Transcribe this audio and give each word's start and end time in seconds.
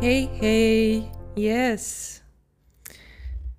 Hey, 0.00 0.28
hey, 0.40 1.10
yes. 1.34 2.20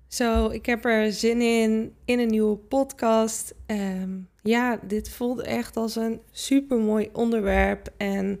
Zo, 0.08 0.48
ik 0.48 0.66
heb 0.66 0.84
er 0.84 1.12
zin 1.12 1.40
in, 1.40 1.94
in 2.04 2.18
een 2.18 2.28
nieuwe 2.28 2.56
podcast. 2.56 3.54
Um, 3.66 4.28
ja, 4.42 4.80
dit 4.82 5.10
voelt 5.10 5.40
echt 5.40 5.76
als 5.76 5.96
een 5.96 6.20
super 6.30 6.78
mooi 6.78 7.08
onderwerp. 7.12 7.88
En 7.96 8.40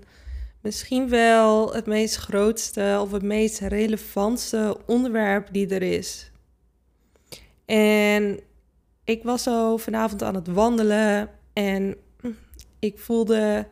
misschien 0.60 1.08
wel 1.08 1.74
het 1.74 1.86
meest 1.86 2.16
grootste 2.16 2.98
of 3.00 3.12
het 3.12 3.22
meest 3.22 3.58
relevantste 3.58 4.76
onderwerp 4.86 5.48
die 5.52 5.68
er 5.68 5.82
is. 5.82 6.30
En 7.64 8.40
ik 9.04 9.22
was 9.22 9.42
zo 9.42 9.76
vanavond 9.76 10.22
aan 10.22 10.34
het 10.34 10.48
wandelen 10.48 11.30
en 11.52 11.96
ik 12.78 12.98
voelde 12.98 13.66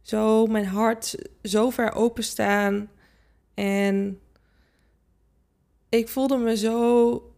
zo 0.00 0.46
mijn 0.46 0.66
hart 0.66 1.16
zo 1.42 1.70
ver 1.70 1.92
openstaan 1.92 2.90
en 3.54 4.20
ik 5.88 6.08
voelde 6.08 6.36
me 6.36 6.56
zo 6.56 7.32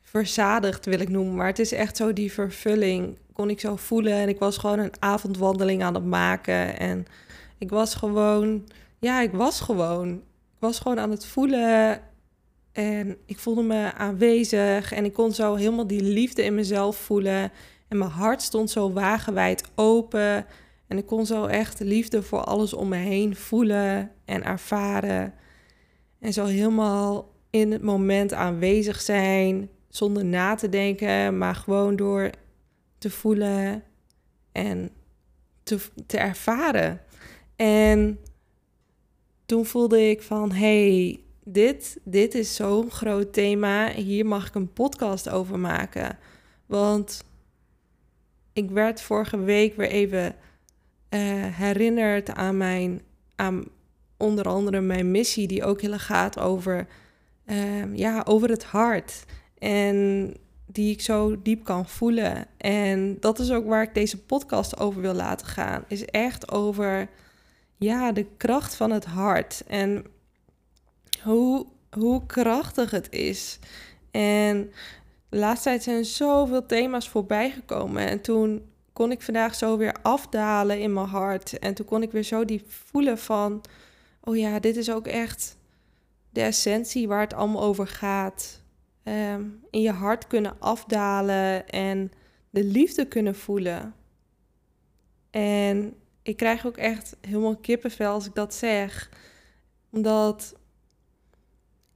verzadigd, 0.00 0.86
wil 0.86 1.00
ik 1.00 1.08
noemen. 1.08 1.34
Maar 1.34 1.46
het 1.46 1.58
is 1.58 1.72
echt 1.72 1.96
zo 1.96 2.12
die 2.12 2.32
vervulling. 2.32 3.18
Kon 3.32 3.50
ik 3.50 3.60
zo 3.60 3.76
voelen. 3.76 4.12
En 4.12 4.28
ik 4.28 4.38
was 4.38 4.56
gewoon 4.56 4.78
een 4.78 4.92
avondwandeling 4.98 5.82
aan 5.82 5.94
het 5.94 6.04
maken. 6.04 6.78
En 6.78 7.06
ik 7.58 7.70
was 7.70 7.94
gewoon, 7.94 8.68
ja, 8.98 9.20
ik 9.20 9.32
was 9.32 9.60
gewoon. 9.60 10.12
Ik 10.54 10.58
was 10.58 10.78
gewoon 10.78 10.98
aan 10.98 11.10
het 11.10 11.26
voelen. 11.26 12.00
En 12.72 13.16
ik 13.26 13.38
voelde 13.38 13.62
me 13.62 13.92
aanwezig. 13.92 14.92
En 14.92 15.04
ik 15.04 15.12
kon 15.12 15.32
zo 15.32 15.54
helemaal 15.54 15.86
die 15.86 16.02
liefde 16.02 16.44
in 16.44 16.54
mezelf 16.54 16.96
voelen. 16.96 17.52
En 17.88 17.98
mijn 17.98 18.10
hart 18.10 18.42
stond 18.42 18.70
zo 18.70 18.92
wagenwijd 18.92 19.64
open. 19.74 20.46
En 20.86 20.98
ik 20.98 21.06
kon 21.06 21.26
zo 21.26 21.44
echt 21.44 21.80
liefde 21.80 22.22
voor 22.22 22.44
alles 22.44 22.74
om 22.74 22.88
me 22.88 22.96
heen 22.96 23.36
voelen 23.36 24.10
en 24.24 24.44
ervaren. 24.44 25.34
En 26.22 26.32
zo 26.32 26.44
helemaal 26.44 27.32
in 27.50 27.72
het 27.72 27.82
moment 27.82 28.32
aanwezig 28.32 29.00
zijn, 29.00 29.68
zonder 29.88 30.24
na 30.24 30.54
te 30.54 30.68
denken, 30.68 31.38
maar 31.38 31.54
gewoon 31.54 31.96
door 31.96 32.30
te 32.98 33.10
voelen 33.10 33.82
en 34.52 34.90
te, 35.62 35.78
te 36.06 36.18
ervaren. 36.18 37.00
En 37.56 38.18
toen 39.46 39.66
voelde 39.66 40.10
ik 40.10 40.22
van, 40.22 40.52
hey, 40.52 41.20
dit, 41.44 42.00
dit 42.04 42.34
is 42.34 42.54
zo'n 42.54 42.90
groot 42.90 43.32
thema, 43.32 43.90
hier 43.90 44.26
mag 44.26 44.46
ik 44.46 44.54
een 44.54 44.72
podcast 44.72 45.28
over 45.28 45.58
maken. 45.58 46.18
Want 46.66 47.24
ik 48.52 48.70
werd 48.70 49.00
vorige 49.00 49.38
week 49.38 49.76
weer 49.76 49.90
even 49.90 50.24
uh, 50.24 50.32
herinnerd 51.56 52.30
aan 52.30 52.56
mijn, 52.56 53.02
aan, 53.36 53.64
onder 54.22 54.48
andere 54.48 54.80
mijn 54.80 55.10
missie, 55.10 55.46
die 55.46 55.64
ook 55.64 55.80
heel 55.80 55.98
gaat 55.98 56.38
over, 56.38 56.86
uh, 57.46 57.94
ja, 57.94 58.22
over 58.26 58.48
het 58.50 58.64
hart. 58.64 59.24
En 59.58 60.36
die 60.66 60.92
ik 60.92 61.00
zo 61.00 61.42
diep 61.42 61.64
kan 61.64 61.88
voelen. 61.88 62.46
En 62.56 63.16
dat 63.20 63.38
is 63.38 63.50
ook 63.50 63.66
waar 63.66 63.82
ik 63.82 63.94
deze 63.94 64.18
podcast 64.18 64.78
over 64.78 65.00
wil 65.00 65.14
laten 65.14 65.46
gaan. 65.46 65.84
Is 65.88 66.04
echt 66.04 66.50
over 66.52 67.08
ja, 67.76 68.12
de 68.12 68.26
kracht 68.36 68.74
van 68.74 68.90
het 68.90 69.04
hart. 69.04 69.62
En 69.66 70.04
hoe, 71.22 71.66
hoe 71.90 72.26
krachtig 72.26 72.90
het 72.90 73.10
is. 73.10 73.58
En 74.10 74.72
de 75.28 75.38
laatste 75.38 75.68
tijd 75.68 75.82
zijn 75.82 76.04
zoveel 76.04 76.66
thema's 76.66 77.08
voorbij 77.08 77.50
gekomen. 77.50 78.08
En 78.08 78.20
toen 78.20 78.62
kon 78.92 79.10
ik 79.10 79.22
vandaag 79.22 79.54
zo 79.54 79.76
weer 79.76 79.94
afdalen 80.02 80.80
in 80.80 80.92
mijn 80.92 81.06
hart. 81.06 81.58
En 81.58 81.74
toen 81.74 81.86
kon 81.86 82.02
ik 82.02 82.12
weer 82.12 82.22
zo 82.22 82.44
die 82.44 82.62
voelen 82.66 83.18
van 83.18 83.60
oh 84.24 84.36
ja, 84.36 84.58
dit 84.58 84.76
is 84.76 84.90
ook 84.90 85.06
echt 85.06 85.56
de 86.30 86.40
essentie 86.40 87.08
waar 87.08 87.20
het 87.20 87.34
allemaal 87.34 87.62
over 87.62 87.86
gaat. 87.86 88.62
Ehm, 89.02 89.44
in 89.70 89.80
je 89.80 89.90
hart 89.90 90.26
kunnen 90.26 90.60
afdalen 90.60 91.68
en 91.68 92.12
de 92.50 92.64
liefde 92.64 93.06
kunnen 93.06 93.34
voelen. 93.34 93.94
En 95.30 95.94
ik 96.22 96.36
krijg 96.36 96.66
ook 96.66 96.76
echt 96.76 97.16
helemaal 97.20 97.56
kippenvel 97.56 98.12
als 98.12 98.26
ik 98.26 98.34
dat 98.34 98.54
zeg. 98.54 99.10
Omdat 99.90 100.54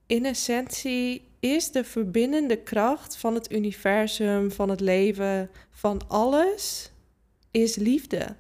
in 0.07 0.25
essentie 0.25 1.29
is 1.41 1.73
de 1.73 1.85
verbindende 1.85 2.63
kracht 2.63 3.17
van 3.17 3.35
het 3.35 3.53
universum, 3.53 4.51
van 4.51 4.69
het 4.69 4.81
leven, 4.81 5.51
van 5.71 6.09
alles, 6.09 6.93
is 7.51 7.77
liefde. 7.77 8.37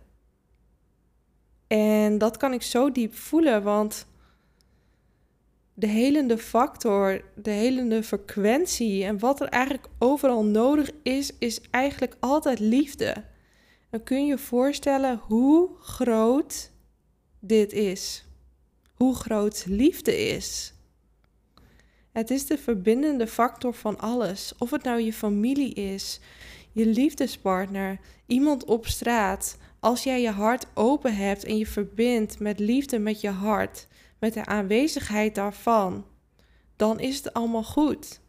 En 1.66 2.18
dat 2.18 2.36
kan 2.36 2.52
ik 2.52 2.62
zo 2.62 2.92
diep 2.92 3.14
voelen, 3.14 3.62
want 3.62 4.06
de 5.74 5.86
helende 5.86 6.38
factor, 6.38 7.20
de 7.34 7.50
helende 7.50 8.02
frequentie 8.02 9.04
en 9.04 9.18
wat 9.18 9.40
er 9.40 9.48
eigenlijk 9.48 9.86
overal 9.98 10.44
nodig 10.44 10.90
is, 11.02 11.30
is 11.38 11.60
eigenlijk 11.70 12.16
altijd 12.20 12.58
liefde. 12.58 13.24
Dan 13.90 14.02
kun 14.02 14.20
je 14.20 14.26
je 14.26 14.38
voorstellen 14.38 15.20
hoe 15.22 15.70
groot 15.80 16.70
dit 17.40 17.72
is. 17.72 18.24
Hoe 18.94 19.14
groot 19.14 19.64
liefde 19.68 20.18
is. 20.18 20.74
Het 22.12 22.30
is 22.30 22.46
de 22.46 22.58
verbindende 22.58 23.26
factor 23.26 23.74
van 23.74 23.98
alles. 23.98 24.52
Of 24.58 24.70
het 24.70 24.82
nou 24.82 25.00
je 25.00 25.12
familie 25.12 25.74
is, 25.74 26.20
je 26.72 26.86
liefdespartner, 26.86 27.98
iemand 28.26 28.64
op 28.64 28.86
straat, 28.86 29.56
als 29.86 30.02
jij 30.02 30.20
je 30.20 30.30
hart 30.30 30.66
open 30.74 31.16
hebt 31.16 31.44
en 31.44 31.58
je 31.58 31.66
verbindt 31.66 32.38
met 32.38 32.58
liefde 32.58 32.98
met 32.98 33.20
je 33.20 33.28
hart, 33.28 33.86
met 34.18 34.34
de 34.34 34.44
aanwezigheid 34.44 35.34
daarvan, 35.34 36.06
dan 36.76 37.00
is 37.00 37.16
het 37.16 37.32
allemaal 37.32 37.64
goed. 37.64 38.20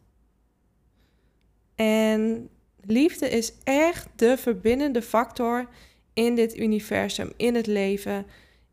En 1.76 2.50
liefde 2.82 3.30
is 3.30 3.54
echt 3.64 4.08
de 4.16 4.38
verbindende 4.38 5.02
factor 5.02 5.70
in 6.14 6.36
dit 6.36 6.58
universum, 6.58 7.34
in 7.38 7.56
het 7.56 7.68
leven, 7.68 8.26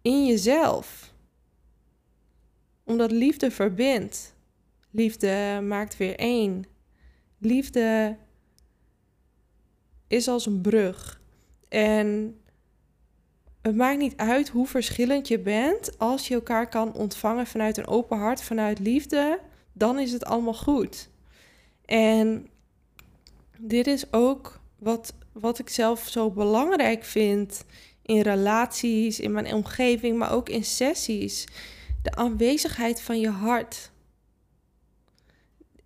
in 0.03 0.27
jezelf. 0.27 1.15
Omdat 2.85 3.11
liefde 3.11 3.51
verbindt. 3.51 4.35
Liefde 4.91 5.61
maakt 5.63 5.97
weer 5.97 6.17
één. 6.19 6.65
Liefde 7.39 8.17
is 10.07 10.29
als 10.29 10.47
een 10.47 10.61
brug. 10.61 11.21
En 11.69 12.39
het 13.65 13.77
maakt 13.77 13.99
niet 13.99 14.17
uit 14.17 14.49
hoe 14.49 14.67
verschillend 14.67 15.29
je 15.29 15.39
bent. 15.39 15.99
Als 15.99 16.29
je 16.29 16.35
elkaar 16.35 16.69
kan 16.69 16.95
ontvangen 16.95 17.47
vanuit 17.47 17.77
een 17.77 17.87
open 17.87 18.19
hart, 18.19 18.43
vanuit 18.43 18.79
liefde, 18.79 19.41
dan 19.73 19.99
is 19.99 20.13
het 20.13 20.25
allemaal 20.25 20.55
goed. 20.55 21.09
En 21.85 22.49
dit 23.59 23.87
is 23.87 24.13
ook 24.13 24.61
wat, 24.79 25.15
wat 25.33 25.59
ik 25.59 25.69
zelf 25.69 26.09
zo 26.09 26.31
belangrijk 26.31 27.05
vind 27.05 27.65
in 28.03 28.21
relaties, 28.21 29.21
in 29.21 29.33
mijn 29.33 29.55
omgeving, 29.55 30.19
maar 30.19 30.33
ook 30.33 30.49
in 30.49 30.65
sessies. 30.65 31.47
De 32.03 32.15
aanwezigheid 32.15 33.01
van 33.01 33.21
je 33.21 33.31
hart. 33.31 33.91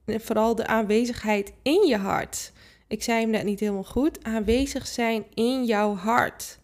En 0.05 0.21
vooral 0.21 0.55
de 0.55 0.67
aanwezigheid 0.67 1.53
in 1.63 1.87
je 1.87 1.97
hart. 1.97 2.53
Ik 2.89 3.03
zei 3.03 3.21
hem 3.21 3.31
net 3.31 3.45
niet 3.45 3.61
helemaal 3.61 3.85
goed. 3.85 4.25
Aanwezig 4.25 4.87
zijn 4.87 5.25
in 5.35 5.65
jouw 5.65 5.95
hart. 5.95 6.58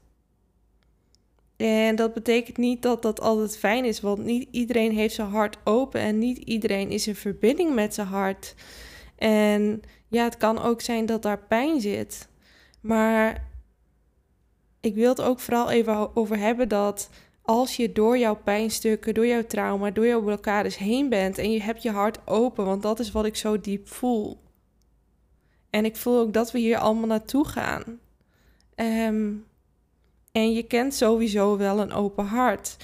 En 1.56 1.96
dat 1.96 2.14
betekent 2.14 2.56
niet 2.56 2.82
dat 2.82 3.02
dat 3.02 3.20
altijd 3.20 3.58
fijn 3.58 3.84
is, 3.84 4.00
want 4.00 4.24
niet 4.24 4.48
iedereen 4.50 4.92
heeft 4.92 5.14
zijn 5.14 5.28
hart 5.28 5.58
open 5.64 6.00
en 6.00 6.18
niet 6.18 6.38
iedereen 6.38 6.90
is 6.90 7.06
in 7.06 7.14
verbinding 7.14 7.74
met 7.74 7.94
zijn 7.94 8.06
hart. 8.06 8.54
En 9.16 9.82
ja, 10.08 10.24
het 10.24 10.36
kan 10.36 10.62
ook 10.62 10.80
zijn 10.80 11.06
dat 11.06 11.22
daar 11.22 11.38
pijn 11.38 11.80
zit. 11.80 12.28
Maar 12.80 13.50
ik 14.80 14.94
wil 14.94 15.08
het 15.08 15.20
ook 15.20 15.40
vooral 15.40 15.70
even 15.70 16.16
over 16.16 16.38
hebben 16.38 16.68
dat 16.68 17.10
als 17.42 17.76
je 17.76 17.92
door 17.92 18.18
jouw 18.18 18.36
pijnstukken, 18.36 19.14
door 19.14 19.26
jouw 19.26 19.46
trauma, 19.46 19.90
door 19.90 20.06
jouw 20.06 20.22
blokkades 20.22 20.76
heen 20.76 21.08
bent 21.08 21.38
en 21.38 21.50
je 21.50 21.62
hebt 21.62 21.82
je 21.82 21.90
hart 21.90 22.18
open, 22.26 22.64
want 22.64 22.82
dat 22.82 22.98
is 22.98 23.12
wat 23.12 23.24
ik 23.24 23.36
zo 23.36 23.60
diep 23.60 23.88
voel. 23.88 24.40
En 25.70 25.84
ik 25.84 25.96
voel 25.96 26.18
ook 26.18 26.32
dat 26.32 26.52
we 26.52 26.58
hier 26.58 26.78
allemaal 26.78 27.06
naartoe 27.06 27.46
gaan. 27.46 27.98
Um, 28.76 29.44
En 30.34 30.52
je 30.52 30.62
kent 30.62 30.94
sowieso 30.94 31.56
wel 31.56 31.80
een 31.80 31.92
open 31.92 32.24
hart. 32.24 32.76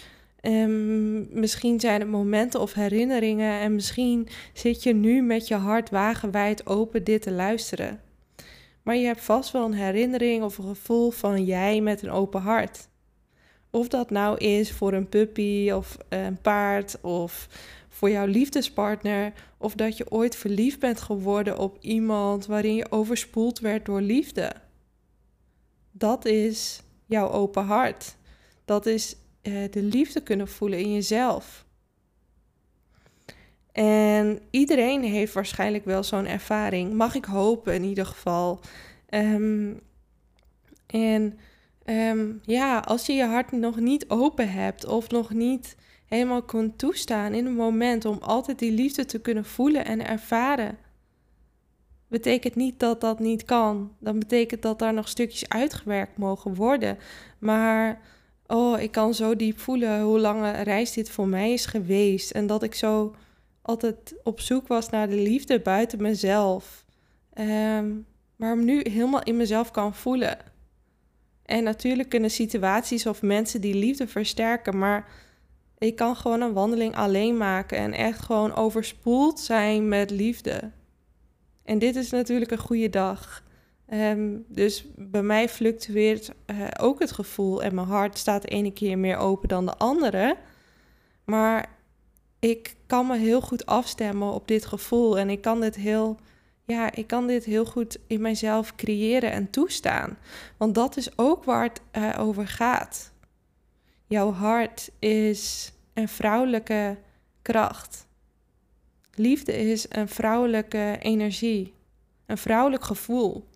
Um, 0.43 1.41
misschien 1.41 1.81
zijn 1.81 2.01
het 2.01 2.11
momenten 2.11 2.61
of 2.61 2.73
herinneringen 2.73 3.61
en 3.61 3.75
misschien 3.75 4.29
zit 4.53 4.83
je 4.83 4.95
nu 4.95 5.23
met 5.23 5.49
je 5.49 5.55
hart 5.55 5.91
wagenwijd 5.91 6.67
open 6.67 7.05
dit 7.05 7.23
te 7.23 7.31
luisteren. 7.31 8.01
Maar 8.83 8.97
je 8.97 9.07
hebt 9.07 9.21
vast 9.21 9.51
wel 9.51 9.65
een 9.65 9.73
herinnering 9.73 10.43
of 10.43 10.59
een 10.59 10.65
gevoel 10.65 11.11
van 11.11 11.45
jij 11.45 11.81
met 11.81 12.03
een 12.03 12.11
open 12.11 12.41
hart. 12.41 12.89
Of 13.71 13.89
dat 13.89 14.11
nou 14.11 14.39
is 14.39 14.73
voor 14.73 14.93
een 14.93 15.09
puppy 15.09 15.71
of 15.71 15.97
een 16.09 16.41
paard 16.41 17.01
of 17.01 17.49
voor 17.89 18.11
jouw 18.11 18.27
liefdespartner. 18.27 19.33
Of 19.59 19.75
dat 19.75 19.97
je 19.97 20.11
ooit 20.11 20.37
verliefd 20.37 20.79
bent 20.79 21.01
geworden 21.01 21.59
op 21.59 21.77
iemand 21.81 22.47
waarin 22.47 22.75
je 22.75 22.91
overspoeld 22.91 23.59
werd 23.59 23.85
door 23.85 24.01
liefde. 24.01 24.53
Dat 25.93 26.25
is 26.25 26.83
jouw 27.11 27.31
open 27.31 27.65
hart. 27.65 28.17
Dat 28.65 28.87
is 28.87 29.17
uh, 29.43 29.71
de 29.71 29.83
liefde 29.83 30.23
kunnen 30.23 30.49
voelen 30.49 30.79
in 30.79 30.93
jezelf. 30.93 31.65
En 33.73 34.39
iedereen 34.51 35.03
heeft 35.03 35.33
waarschijnlijk 35.33 35.85
wel 35.85 36.03
zo'n 36.03 36.27
ervaring. 36.27 36.93
Mag 36.93 37.15
ik 37.15 37.25
hopen 37.25 37.75
in 37.75 37.85
ieder 37.85 38.07
geval. 38.07 38.61
Um, 39.11 39.81
en 40.87 41.39
um, 41.85 42.41
ja, 42.43 42.79
als 42.79 43.07
je 43.07 43.13
je 43.13 43.25
hart 43.25 43.53
nog 43.53 43.77
niet 43.77 44.09
open 44.09 44.53
hebt 44.53 44.85
of 44.87 45.11
nog 45.11 45.31
niet 45.31 45.77
helemaal 46.07 46.43
kunt 46.43 46.79
toestaan 46.79 47.35
in 47.35 47.47
een 47.47 47.55
moment 47.55 48.05
om 48.05 48.19
altijd 48.21 48.59
die 48.59 48.73
liefde 48.73 49.05
te 49.05 49.21
kunnen 49.21 49.45
voelen 49.45 49.85
en 49.85 50.07
ervaren, 50.07 50.79
betekent 52.11 52.55
niet 52.55 52.79
dat 52.79 53.01
dat 53.01 53.19
niet 53.19 53.45
kan. 53.45 53.93
Dan 53.99 54.19
betekent 54.19 54.63
dat 54.63 54.79
daar 54.79 54.95
nog 54.95 55.09
stukjes 55.09 55.49
uitgewerkt 55.49 56.19
mogen 56.19 56.55
worden. 56.55 56.99
Maar 57.39 58.01
oh, 58.47 58.81
ik 58.81 58.91
kan 58.91 59.15
zo 59.15 59.37
diep 59.37 59.59
voelen 59.59 60.01
hoe 60.01 60.19
lange 60.19 60.51
reis 60.51 60.93
dit 60.93 61.11
voor 61.11 61.29
mij 61.29 61.53
is 61.53 61.67
geweest. 61.67 62.31
En 62.31 62.47
dat 62.47 62.63
ik 62.63 62.75
zo 62.75 63.15
altijd 63.63 64.15
op 64.23 64.41
zoek 64.41 64.67
was 64.67 64.91
naar 64.91 65.09
de 65.09 65.17
liefde 65.17 65.61
buiten 65.61 66.03
mezelf. 66.03 66.85
Um, 67.35 68.07
maar 68.37 68.57
nu 68.57 68.81
helemaal 68.91 69.23
in 69.23 69.37
mezelf 69.37 69.71
kan 69.71 69.95
voelen. 69.95 70.39
En 71.45 71.65
natuurlijk 71.65 72.09
kunnen 72.09 72.31
situaties 72.31 73.07
of 73.07 73.23
mensen 73.23 73.61
die 73.61 73.75
liefde 73.75 74.07
versterken, 74.07 74.79
maar 74.79 75.09
ik 75.79 75.97
kan 75.97 76.17
gewoon 76.17 76.41
een 76.41 76.53
wandeling 76.53 76.97
alleen 76.97 77.37
maken 77.37 77.79
en 77.79 77.93
echt 77.93 78.21
gewoon 78.21 78.55
overspoeld 78.55 79.41
zijn 79.41 79.89
met 79.89 80.11
liefde. 80.11 80.71
En 81.65 81.79
dit 81.79 81.97
is 81.97 82.11
natuurlijk 82.11 82.51
een 82.51 82.59
goede 82.59 82.91
dag. 82.91 83.43
Ehm, 83.87 84.37
dus 84.47 84.87
bij 84.97 85.23
mij 85.23 85.49
fluctueert 85.49 86.33
uh, 86.47 86.67
ook 86.81 87.01
het 87.01 87.13
gevoel 87.13 87.63
en 87.63 87.75
mijn 87.75 87.87
hart 87.87 88.19
staat 88.19 88.43
de 88.43 88.49
ene 88.49 88.73
keer 88.73 88.99
meer 88.99 89.17
open 89.17 89.49
dan 89.49 89.67
de 89.67 89.77
andere. 89.77 90.37
Maar 91.25 91.79
ik 92.39 92.77
kan 92.87 93.07
me 93.07 93.17
heel 93.17 93.41
goed 93.41 93.67
afstemmen 93.67 94.33
op 94.33 94.49
dit 94.49 94.65
gevoel 94.67 95.19
en 95.19 95.31
ik 95.31 95.41
kan 95.41 95.61
dit 95.61 95.77
heel, 95.77 96.17
ja, 96.65 96.93
ik 96.93 97.07
kan 97.07 97.27
dit 97.27 97.45
heel 97.45 97.65
goed 97.65 97.99
in 98.07 98.21
mijzelf 98.21 98.75
creëren 98.75 99.33
en 99.33 99.51
toestaan. 99.51 100.19
Want 100.57 100.75
dat 100.75 100.97
is 100.97 101.19
ook 101.19 101.45
waar 101.45 101.63
het 101.63 101.81
uh, 101.97 102.17
over 102.19 102.49
gaat. 102.49 103.13
Jouw 104.07 104.33
hart 104.33 104.91
is 104.99 105.73
een 105.95 106.09
vrouwelijke 106.09 106.99
kracht. 107.43 108.07
Liefde 109.21 109.57
is 109.57 109.87
een 109.89 110.09
vrouwelijke 110.09 110.97
energie, 111.01 111.75
een 112.27 112.39
vrouwelijk 112.39 112.85
gevoel. 112.85 113.49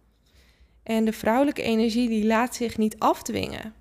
En 0.82 1.05
de 1.05 1.12
vrouwelijke 1.12 1.62
energie 1.62 2.08
die 2.08 2.26
laat 2.26 2.55
zich 2.55 2.78
niet 2.78 2.99
afdwingen. 2.99 3.75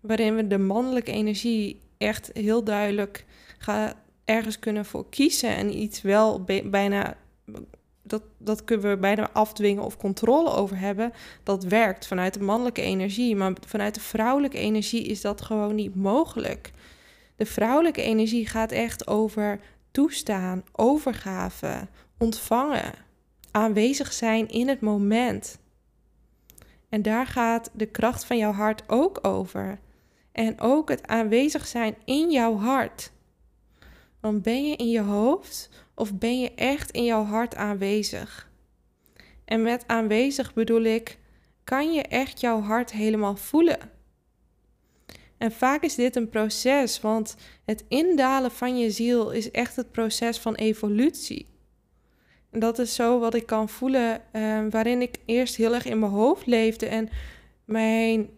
Waarin 0.00 0.36
we 0.36 0.46
de 0.46 0.58
mannelijke 0.58 1.12
energie 1.12 1.80
echt 1.98 2.30
heel 2.32 2.64
duidelijk 2.64 3.24
ergens 4.24 4.58
kunnen 4.58 4.84
voor 4.84 5.08
kiezen 5.08 5.56
en 5.56 5.78
iets 5.78 6.02
wel 6.02 6.44
bijna 6.64 7.16
dat, 8.02 8.22
dat 8.38 8.64
kunnen 8.64 8.90
we 8.90 8.96
bijna 8.96 9.30
afdwingen 9.32 9.82
of 9.82 9.96
controle 9.96 10.50
over 10.50 10.78
hebben. 10.78 11.12
Dat 11.42 11.64
werkt 11.64 12.06
vanuit 12.06 12.34
de 12.34 12.42
mannelijke 12.42 12.82
energie. 12.82 13.36
Maar 13.36 13.52
vanuit 13.66 13.94
de 13.94 14.00
vrouwelijke 14.00 14.58
energie 14.58 15.04
is 15.04 15.20
dat 15.20 15.40
gewoon 15.40 15.74
niet 15.74 15.94
mogelijk. 15.94 16.70
De 17.36 17.46
vrouwelijke 17.46 18.02
energie 18.02 18.46
gaat 18.46 18.72
echt 18.72 19.06
over 19.06 19.60
toestaan, 19.96 20.64
overgave, 20.72 21.88
ontvangen, 22.18 22.92
aanwezig 23.50 24.12
zijn 24.12 24.48
in 24.48 24.68
het 24.68 24.80
moment. 24.80 25.58
En 26.88 27.02
daar 27.02 27.26
gaat 27.26 27.70
de 27.72 27.86
kracht 27.86 28.24
van 28.24 28.36
jouw 28.36 28.52
hart 28.52 28.82
ook 28.86 29.18
over. 29.26 29.78
En 30.32 30.60
ook 30.60 30.88
het 30.88 31.06
aanwezig 31.06 31.66
zijn 31.66 31.96
in 32.04 32.30
jouw 32.30 32.56
hart. 32.56 33.12
Want 34.20 34.42
ben 34.42 34.68
je 34.68 34.76
in 34.76 34.90
je 34.90 35.00
hoofd 35.00 35.70
of 35.94 36.14
ben 36.14 36.40
je 36.40 36.54
echt 36.54 36.90
in 36.90 37.04
jouw 37.04 37.24
hart 37.24 37.54
aanwezig? 37.54 38.50
En 39.44 39.62
met 39.62 39.84
aanwezig 39.86 40.54
bedoel 40.54 40.82
ik, 40.82 41.18
kan 41.64 41.92
je 41.92 42.02
echt 42.02 42.40
jouw 42.40 42.60
hart 42.60 42.92
helemaal 42.92 43.36
voelen? 43.36 43.95
En 45.38 45.52
vaak 45.52 45.82
is 45.82 45.94
dit 45.94 46.16
een 46.16 46.28
proces, 46.28 47.00
want 47.00 47.36
het 47.64 47.84
indalen 47.88 48.50
van 48.50 48.78
je 48.78 48.90
ziel 48.90 49.30
is 49.30 49.50
echt 49.50 49.76
het 49.76 49.92
proces 49.92 50.38
van 50.38 50.54
evolutie. 50.54 51.46
En 52.50 52.60
dat 52.60 52.78
is 52.78 52.94
zo 52.94 53.18
wat 53.18 53.34
ik 53.34 53.46
kan 53.46 53.68
voelen, 53.68 54.20
uh, 54.32 54.58
waarin 54.70 55.02
ik 55.02 55.16
eerst 55.24 55.56
heel 55.56 55.74
erg 55.74 55.84
in 55.84 55.98
mijn 55.98 56.12
hoofd 56.12 56.46
leefde 56.46 56.86
en 56.86 57.08
mijn 57.64 58.28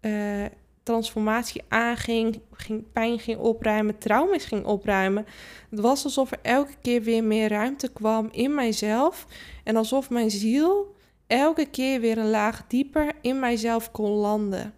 uh, 0.00 0.44
transformatie 0.82 1.62
aanging, 1.68 2.40
ging, 2.52 2.92
pijn 2.92 3.18
ging 3.18 3.38
opruimen, 3.38 3.98
trauma's 3.98 4.44
ging 4.44 4.64
opruimen. 4.64 5.26
Het 5.70 5.80
was 5.80 6.04
alsof 6.04 6.30
er 6.30 6.38
elke 6.42 6.74
keer 6.82 7.02
weer 7.02 7.24
meer 7.24 7.48
ruimte 7.48 7.88
kwam 7.92 8.28
in 8.30 8.54
mijzelf 8.54 9.26
en 9.64 9.76
alsof 9.76 10.10
mijn 10.10 10.30
ziel 10.30 10.96
elke 11.26 11.66
keer 11.66 12.00
weer 12.00 12.18
een 12.18 12.30
laag 12.30 12.64
dieper 12.66 13.12
in 13.20 13.38
mijzelf 13.38 13.90
kon 13.90 14.10
landen. 14.10 14.74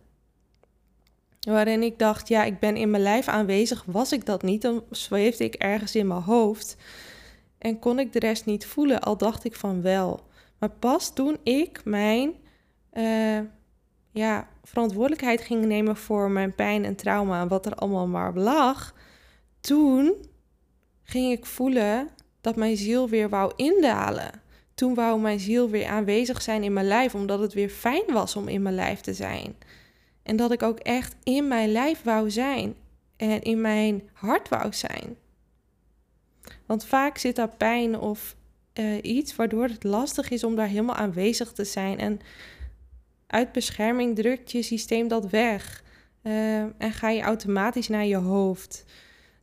Waarin 1.41 1.83
ik 1.83 1.99
dacht, 1.99 2.29
ja, 2.29 2.45
ik 2.45 2.59
ben 2.59 2.77
in 2.77 2.91
mijn 2.91 3.03
lijf 3.03 3.29
aanwezig. 3.29 3.85
Was 3.87 4.13
ik 4.13 4.27
dat 4.27 4.43
niet, 4.43 4.63
dan 4.63 4.85
zweefde 4.91 5.45
ik 5.45 5.55
ergens 5.55 5.95
in 5.95 6.07
mijn 6.07 6.23
hoofd. 6.23 6.77
En 7.59 7.79
kon 7.79 7.99
ik 7.99 8.13
de 8.13 8.19
rest 8.19 8.47
niet 8.47 8.67
voelen, 8.67 9.01
al 9.01 9.17
dacht 9.17 9.45
ik 9.45 9.55
van 9.55 9.83
wel. 9.83 10.21
Maar 10.59 10.71
pas 10.71 11.15
toen 11.15 11.37
ik 11.43 11.81
mijn 11.85 12.33
uh, 12.93 13.39
ja, 14.11 14.49
verantwoordelijkheid 14.65 15.41
ging 15.41 15.65
nemen 15.65 15.97
voor 15.97 16.31
mijn 16.31 16.55
pijn 16.55 16.85
en 16.85 16.97
trauma 16.97 17.41
en 17.41 17.49
wat 17.49 17.67
er 17.67 17.75
allemaal 17.75 18.07
maar 18.07 18.35
lag, 18.35 18.95
toen 19.61 20.15
ging 21.03 21.33
ik 21.33 21.47
voelen 21.47 22.09
dat 22.41 22.57
mijn 22.57 22.77
ziel 22.77 23.09
weer 23.09 23.29
wou 23.29 23.53
indalen. 23.57 24.31
Toen 24.75 24.95
wou 24.95 25.21
mijn 25.21 25.41
ziel 25.41 25.69
weer 25.69 25.87
aanwezig 25.87 26.43
zijn 26.43 26.63
in 26.63 26.73
mijn 26.73 26.87
lijf, 26.87 27.15
omdat 27.15 27.41
het 27.41 27.53
weer 27.53 27.69
fijn 27.69 28.05
was 28.13 28.37
om 28.37 28.49
in 28.49 28.63
mijn 28.63 28.75
lijf 28.75 29.01
te 29.01 29.15
zijn. 29.15 29.57
En 30.23 30.37
dat 30.37 30.53
ik 30.53 30.63
ook 30.63 30.79
echt 30.79 31.15
in 31.23 31.49
mijn 31.49 31.73
lijf 31.73 32.03
wou 32.03 32.31
zijn 32.31 32.75
en 33.17 33.43
in 33.43 33.61
mijn 33.61 34.09
hart 34.13 34.49
wou 34.49 34.73
zijn. 34.73 35.17
Want 36.67 36.85
vaak 36.85 37.19
zit 37.19 37.37
daar 37.37 37.57
pijn 37.57 37.99
of 37.99 38.37
uh, 38.75 38.99
iets 39.03 39.37
waardoor 39.37 39.65
het 39.65 39.85
lastig 39.85 40.31
is 40.31 40.45
om 40.45 40.57
daar 40.57 40.67
helemaal 40.67 40.97
aanwezig 40.97 41.53
te 41.53 41.65
zijn. 41.65 41.99
En 41.99 42.21
uit 43.27 43.53
bescherming 43.53 44.17
drukt 44.17 44.53
je 44.53 44.63
systeem 44.63 45.09
dat 45.09 45.31
weg 45.31 45.83
uh, 46.23 46.59
en 46.59 46.93
ga 46.93 47.11
je 47.11 47.23
automatisch 47.23 47.89
naar 47.89 48.07
je 48.07 48.17
hoofd. 48.17 48.85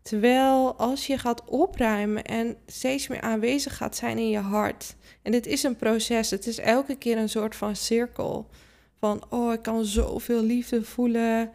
Terwijl 0.02 0.76
als 0.76 1.08
je 1.08 1.18
gaat 1.18 1.46
opruimen 1.46 2.24
en 2.24 2.58
steeds 2.66 3.08
meer 3.08 3.22
aanwezig 3.22 3.78
gaat 3.78 3.96
zijn 3.96 4.18
in 4.18 4.30
je 4.30 4.40
hart. 4.40 4.96
En 5.22 5.32
dit 5.32 5.46
is 5.46 5.64
een 5.64 5.76
proces, 5.76 6.30
het 6.30 6.48
is 6.48 6.60
elke 6.60 6.96
keer 6.96 7.18
een 7.18 7.30
soort 7.30 7.56
van 7.56 7.76
cirkel. 7.76 8.50
Van, 9.00 9.24
oh, 9.30 9.54
ik 9.54 9.62
kan 9.62 9.86
zoveel 9.86 10.44
liefde 10.44 10.84
voelen. 10.84 11.52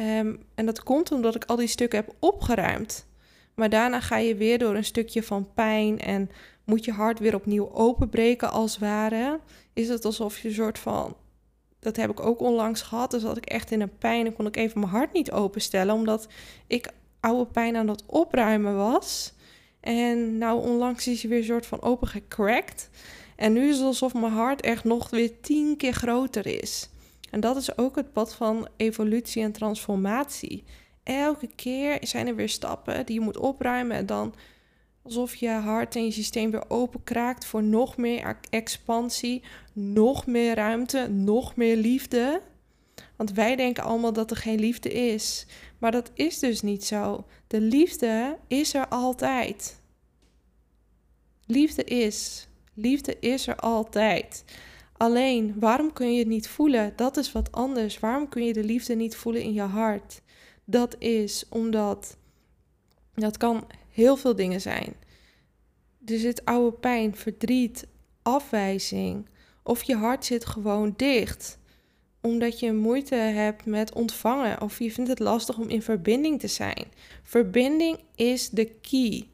Um, 0.00 0.42
en 0.54 0.66
dat 0.66 0.82
komt 0.82 1.12
omdat 1.12 1.34
ik 1.34 1.44
al 1.44 1.56
die 1.56 1.66
stukken 1.66 1.98
heb 1.98 2.14
opgeruimd. 2.18 3.06
Maar 3.54 3.68
daarna 3.68 4.00
ga 4.00 4.16
je 4.16 4.34
weer 4.34 4.58
door 4.58 4.74
een 4.74 4.84
stukje 4.84 5.22
van 5.22 5.52
pijn 5.54 6.00
en 6.00 6.30
moet 6.64 6.84
je 6.84 6.92
hart 6.92 7.18
weer 7.18 7.34
opnieuw 7.34 7.72
openbreken 7.72 8.50
als 8.50 8.78
ware. 8.78 9.40
Is 9.72 9.88
het 9.88 10.04
alsof 10.04 10.38
je 10.38 10.48
een 10.48 10.54
soort 10.54 10.78
van 10.78 11.16
dat 11.84 11.96
heb 11.96 12.10
ik 12.10 12.20
ook 12.20 12.40
onlangs 12.40 12.82
gehad. 12.82 13.10
Dus 13.10 13.22
dat 13.22 13.36
ik 13.36 13.46
echt 13.46 13.70
in 13.70 13.80
een 13.80 13.98
pijn 13.98 14.26
en 14.26 14.32
kon 14.32 14.46
ik 14.46 14.56
even 14.56 14.80
mijn 14.80 14.92
hart 14.92 15.12
niet 15.12 15.32
openstellen. 15.32 15.94
Omdat 15.94 16.28
ik 16.66 16.88
oude 17.20 17.50
pijn 17.50 17.76
aan 17.76 17.88
het 17.88 18.02
opruimen 18.06 18.76
was. 18.76 19.32
En 19.80 20.38
nou 20.38 20.62
onlangs 20.62 21.06
is 21.06 21.20
hij 21.20 21.30
weer 21.30 21.38
een 21.38 21.44
soort 21.44 21.66
van 21.66 21.82
open 21.82 22.08
gecrackt. 22.08 22.90
En 23.36 23.52
nu 23.52 23.68
is 23.68 23.76
het 23.76 23.86
alsof 23.86 24.14
mijn 24.14 24.32
hart 24.32 24.60
echt 24.60 24.84
nog 24.84 25.10
weer 25.10 25.40
tien 25.40 25.76
keer 25.76 25.92
groter 25.92 26.62
is. 26.62 26.88
En 27.30 27.40
dat 27.40 27.56
is 27.56 27.78
ook 27.78 27.96
het 27.96 28.12
pad 28.12 28.34
van 28.34 28.68
evolutie 28.76 29.42
en 29.42 29.52
transformatie. 29.52 30.64
Elke 31.02 31.48
keer 31.54 31.98
zijn 32.00 32.26
er 32.26 32.36
weer 32.36 32.48
stappen 32.48 33.06
die 33.06 33.14
je 33.14 33.20
moet 33.20 33.36
opruimen. 33.36 33.96
En 33.96 34.06
dan 34.06 34.34
alsof 35.02 35.34
je 35.34 35.48
hart 35.48 35.96
en 35.96 36.04
je 36.04 36.10
systeem 36.10 36.50
weer 36.50 36.70
open 36.70 37.04
kraakt 37.04 37.44
voor 37.44 37.62
nog 37.62 37.96
meer 37.96 38.38
expansie, 38.50 39.42
nog 39.72 40.26
meer 40.26 40.54
ruimte, 40.54 41.08
nog 41.08 41.56
meer 41.56 41.76
liefde. 41.76 42.40
Want 43.16 43.32
wij 43.32 43.56
denken 43.56 43.84
allemaal 43.84 44.12
dat 44.12 44.30
er 44.30 44.36
geen 44.36 44.58
liefde 44.58 44.92
is. 44.92 45.46
Maar 45.78 45.92
dat 45.92 46.10
is 46.14 46.38
dus 46.38 46.62
niet 46.62 46.84
zo. 46.84 47.24
De 47.46 47.60
liefde 47.60 48.38
is 48.46 48.74
er 48.74 48.88
altijd. 48.88 49.80
Liefde 51.46 51.84
is. 51.84 52.48
Liefde 52.74 53.16
is 53.20 53.46
er 53.46 53.56
altijd. 53.56 54.44
Alleen, 54.96 55.54
waarom 55.58 55.92
kun 55.92 56.12
je 56.12 56.18
het 56.18 56.28
niet 56.28 56.48
voelen? 56.48 56.92
Dat 56.96 57.16
is 57.16 57.32
wat 57.32 57.52
anders. 57.52 57.98
Waarom 57.98 58.28
kun 58.28 58.44
je 58.44 58.52
de 58.52 58.64
liefde 58.64 58.94
niet 58.94 59.16
voelen 59.16 59.42
in 59.42 59.52
je 59.52 59.60
hart? 59.60 60.20
Dat 60.64 60.96
is 60.98 61.44
omdat 61.48 62.16
dat 63.14 63.36
kan 63.36 63.66
heel 63.90 64.16
veel 64.16 64.36
dingen 64.36 64.60
zijn. 64.60 64.94
Er 66.04 66.18
zit 66.18 66.44
oude 66.44 66.76
pijn, 66.76 67.16
verdriet, 67.16 67.86
afwijzing. 68.22 69.28
Of 69.62 69.82
je 69.82 69.96
hart 69.96 70.24
zit 70.24 70.46
gewoon 70.46 70.94
dicht 70.96 71.58
omdat 72.24 72.60
je 72.60 72.72
moeite 72.72 73.14
hebt 73.14 73.66
met 73.66 73.92
ontvangen 73.92 74.60
of 74.60 74.78
je 74.78 74.90
vindt 74.90 75.10
het 75.10 75.18
lastig 75.18 75.58
om 75.58 75.68
in 75.68 75.82
verbinding 75.82 76.40
te 76.40 76.46
zijn. 76.46 76.84
Verbinding 77.22 77.98
is 78.14 78.50
de 78.50 78.64
key. 78.64 79.24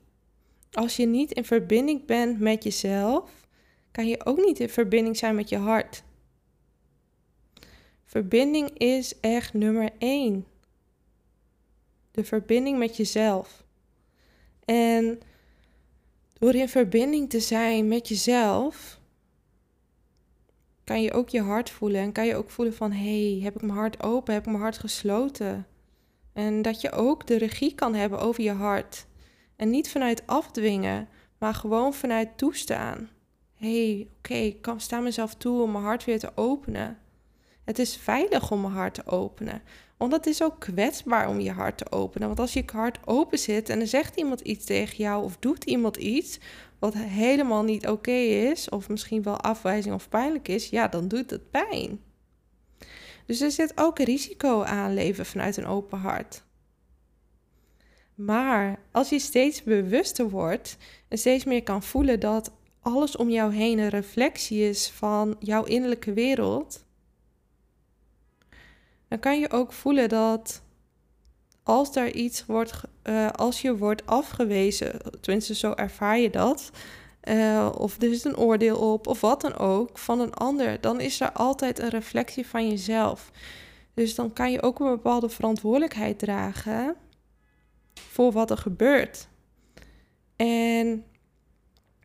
Als 0.72 0.96
je 0.96 1.06
niet 1.06 1.32
in 1.32 1.44
verbinding 1.44 2.06
bent 2.06 2.40
met 2.40 2.62
jezelf, 2.62 3.46
kan 3.90 4.08
je 4.08 4.26
ook 4.26 4.44
niet 4.44 4.60
in 4.60 4.68
verbinding 4.68 5.16
zijn 5.16 5.34
met 5.34 5.48
je 5.48 5.56
hart. 5.56 6.02
Verbinding 8.04 8.78
is 8.78 9.20
echt 9.20 9.54
nummer 9.54 9.90
één. 9.98 10.46
De 12.10 12.24
verbinding 12.24 12.78
met 12.78 12.96
jezelf. 12.96 13.64
En 14.64 15.20
door 16.38 16.54
in 16.54 16.68
verbinding 16.68 17.30
te 17.30 17.40
zijn 17.40 17.88
met 17.88 18.08
jezelf, 18.08 19.00
kan 20.84 21.02
je 21.02 21.12
ook 21.12 21.28
je 21.28 21.40
hart 21.40 21.70
voelen. 21.70 22.00
En 22.00 22.12
kan 22.12 22.26
je 22.26 22.34
ook 22.34 22.50
voelen 22.50 22.74
van, 22.74 22.92
hé, 22.92 23.30
hey, 23.32 23.40
heb 23.42 23.54
ik 23.54 23.60
mijn 23.60 23.78
hart 23.78 24.02
open, 24.02 24.34
heb 24.34 24.42
ik 24.42 24.48
mijn 24.48 24.62
hart 24.62 24.78
gesloten? 24.78 25.66
En 26.32 26.62
dat 26.62 26.80
je 26.80 26.90
ook 26.90 27.26
de 27.26 27.36
regie 27.36 27.74
kan 27.74 27.94
hebben 27.94 28.20
over 28.20 28.42
je 28.42 28.52
hart. 28.52 29.06
En 29.60 29.70
niet 29.70 29.90
vanuit 29.90 30.26
afdwingen, 30.26 31.08
maar 31.38 31.54
gewoon 31.54 31.94
vanuit 31.94 32.38
toestaan. 32.38 33.08
Hé, 33.54 33.86
hey, 33.86 34.08
oké, 34.18 34.34
ik 34.34 34.62
kan 34.62 34.80
sta 34.80 35.00
mezelf 35.00 35.34
toe 35.34 35.62
om 35.62 35.72
mijn 35.72 35.84
hart 35.84 36.04
weer 36.04 36.18
te 36.18 36.32
openen. 36.34 36.98
Het 37.64 37.78
is 37.78 37.96
veilig 37.96 38.50
om 38.50 38.60
mijn 38.60 38.72
hart 38.72 38.94
te 38.94 39.06
openen. 39.06 39.62
Want 39.96 40.12
het 40.12 40.26
is 40.26 40.42
ook 40.42 40.60
kwetsbaar 40.60 41.28
om 41.28 41.40
je 41.40 41.50
hart 41.50 41.78
te 41.78 41.92
openen. 41.92 42.26
Want 42.26 42.40
als 42.40 42.52
je 42.52 42.62
hart 42.72 42.98
open 43.04 43.38
zit 43.38 43.68
en 43.68 43.80
er 43.80 43.86
zegt 43.86 44.16
iemand 44.16 44.40
iets 44.40 44.64
tegen 44.64 44.96
jou 44.96 45.24
of 45.24 45.36
doet 45.36 45.64
iemand 45.64 45.96
iets 45.96 46.38
wat 46.78 46.94
helemaal 46.94 47.62
niet 47.62 47.88
oké 47.88 48.10
is, 48.50 48.68
of 48.68 48.88
misschien 48.88 49.22
wel 49.22 49.40
afwijzing 49.40 49.94
of 49.94 50.08
pijnlijk 50.08 50.48
is, 50.48 50.68
ja, 50.68 50.88
dan 50.88 51.08
doet 51.08 51.30
het 51.30 51.50
pijn. 51.50 52.00
Dus 53.26 53.40
er 53.40 53.50
zit 53.50 53.72
ook 53.74 53.98
risico 53.98 54.62
aan 54.62 54.94
leven 54.94 55.26
vanuit 55.26 55.56
een 55.56 55.66
open 55.66 55.98
hart. 55.98 56.42
Maar 58.24 58.78
als 58.90 59.08
je 59.08 59.18
steeds 59.18 59.62
bewuster 59.62 60.30
wordt 60.30 60.76
en 61.08 61.18
steeds 61.18 61.44
meer 61.44 61.62
kan 61.62 61.82
voelen 61.82 62.20
dat 62.20 62.52
alles 62.80 63.16
om 63.16 63.30
jou 63.30 63.54
heen 63.54 63.78
een 63.78 63.88
reflectie 63.88 64.68
is 64.68 64.90
van 64.90 65.36
jouw 65.38 65.64
innerlijke 65.64 66.12
wereld, 66.12 66.84
dan 69.08 69.18
kan 69.18 69.40
je 69.40 69.50
ook 69.50 69.72
voelen 69.72 70.08
dat 70.08 70.62
als 71.62 71.92
daar 71.92 72.10
iets 72.10 72.46
wordt, 72.46 72.80
uh, 73.04 73.30
als 73.30 73.60
je 73.60 73.76
wordt 73.76 74.06
afgewezen, 74.06 75.20
tenminste 75.20 75.54
zo 75.54 75.72
ervaar 75.72 76.18
je 76.18 76.30
dat, 76.30 76.70
uh, 77.24 77.72
of 77.78 78.02
er 78.02 78.10
is 78.10 78.24
een 78.24 78.36
oordeel 78.36 78.92
op, 78.92 79.06
of 79.06 79.20
wat 79.20 79.40
dan 79.40 79.56
ook, 79.56 79.98
van 79.98 80.20
een 80.20 80.34
ander, 80.34 80.80
dan 80.80 81.00
is 81.00 81.20
er 81.20 81.32
altijd 81.32 81.78
een 81.78 81.88
reflectie 81.88 82.46
van 82.46 82.68
jezelf. 82.68 83.30
Dus 83.94 84.14
dan 84.14 84.32
kan 84.32 84.52
je 84.52 84.62
ook 84.62 84.80
een 84.80 84.90
bepaalde 84.90 85.28
verantwoordelijkheid 85.28 86.18
dragen 86.18 86.96
voor 88.00 88.32
wat 88.32 88.50
er 88.50 88.56
gebeurt. 88.56 89.28
En 90.36 91.04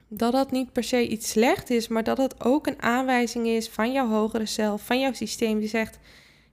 dat 0.08 0.32
dat 0.32 0.52
niet 0.52 0.72
per 0.72 0.84
se 0.84 1.08
iets 1.08 1.30
slecht 1.30 1.70
is, 1.70 1.88
maar 1.88 2.04
dat 2.04 2.18
het 2.18 2.44
ook 2.44 2.68
een 2.68 2.82
aanwijzing 2.82 3.48
is 3.48 3.70
van 3.70 3.92
jouw 3.92 4.08
hogere 4.08 4.46
zelf, 4.46 4.82
van 4.82 5.00
jouw 5.00 5.14
systeem, 5.14 5.60
die 5.60 5.70
zegt: 5.70 6.00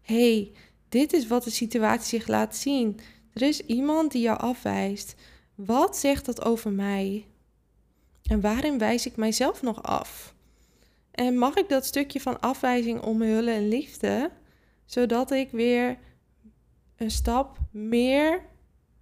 hey, 0.03 0.53
dit 0.89 1.13
is 1.13 1.27
wat 1.27 1.45
de 1.45 1.51
situatie 1.51 2.19
zich 2.19 2.29
laat 2.29 2.57
zien. 2.57 3.01
Er 3.33 3.43
is 3.43 3.61
iemand 3.61 4.13
die 4.13 4.23
jou 4.23 4.39
afwijst. 4.39 5.15
Wat 5.55 5.97
zegt 5.97 6.27
dat 6.27 6.45
over 6.45 6.73
mij? 6.73 7.27
En 8.23 8.41
waarin 8.41 8.79
wijs 8.79 9.07
ik 9.07 9.17
mijzelf 9.17 9.63
nog 9.63 9.83
af? 9.83 10.35
En 11.11 11.39
mag 11.39 11.57
ik 11.57 11.69
dat 11.69 11.87
stukje 11.87 12.21
van 12.21 12.41
afwijzing 12.41 13.03
omhullen 13.03 13.55
in 13.55 13.69
liefde, 13.69 14.31
zodat 14.85 15.31
ik 15.31 15.51
weer 15.51 15.99
een 16.97 17.11
stap 17.11 17.59
meer 17.71 18.43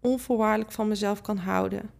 onvoorwaardelijk 0.01 0.73
van 0.73 0.89
mezelf 0.89 1.21
kan 1.21 1.37
houden? 1.37 1.91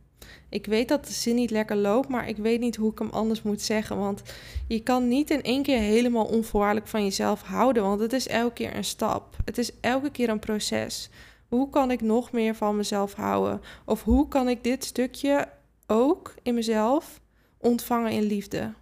Ik 0.49 0.67
weet 0.67 0.89
dat 0.89 1.07
de 1.07 1.13
zin 1.13 1.35
niet 1.35 1.51
lekker 1.51 1.77
loopt, 1.77 2.09
maar 2.09 2.29
ik 2.29 2.37
weet 2.37 2.61
niet 2.61 2.77
hoe 2.77 2.93
ik 2.93 2.99
hem 2.99 3.11
anders 3.11 3.43
moet 3.43 3.63
zeggen. 3.63 3.99
Want 3.99 4.23
je 4.69 4.83
kan 4.83 5.09
niet 5.09 5.31
in 5.31 5.43
één 5.43 5.63
keer 5.63 5.79
helemaal 5.79 6.25
onvoorwaardelijk 6.25 6.89
van 6.89 7.05
jezelf 7.05 7.43
houden, 7.43 7.83
want 7.83 8.01
het 8.01 8.13
is 8.13 8.29
elke 8.29 8.53
keer 8.53 8.77
een 8.77 8.85
stap. 8.85 9.37
Het 9.45 9.59
is 9.59 9.81
elke 9.81 10.11
keer 10.11 10.29
een 10.29 10.39
proces. 10.39 11.11
Hoe 11.49 11.71
kan 11.71 11.91
ik 11.91 12.01
nog 12.01 12.33
meer 12.33 12.55
van 12.55 12.77
mezelf 12.77 13.15
houden? 13.15 13.61
Of 13.85 14.03
hoe 14.03 14.29
kan 14.29 14.49
ik 14.49 14.65
dit 14.65 14.85
stukje 14.85 15.49
ook 15.87 16.35
in 16.43 16.55
mezelf 16.55 17.21
ontvangen 17.59 18.13
in 18.13 18.23
liefde? 18.23 18.73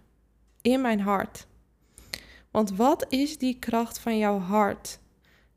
In 0.61 0.81
mijn 0.81 0.99
hart. 0.99 1.47
Want 2.51 2.75
wat 2.75 3.05
is 3.09 3.37
die 3.37 3.59
kracht 3.59 3.99
van 3.99 4.17
jouw 4.17 4.39
hart? 4.39 4.99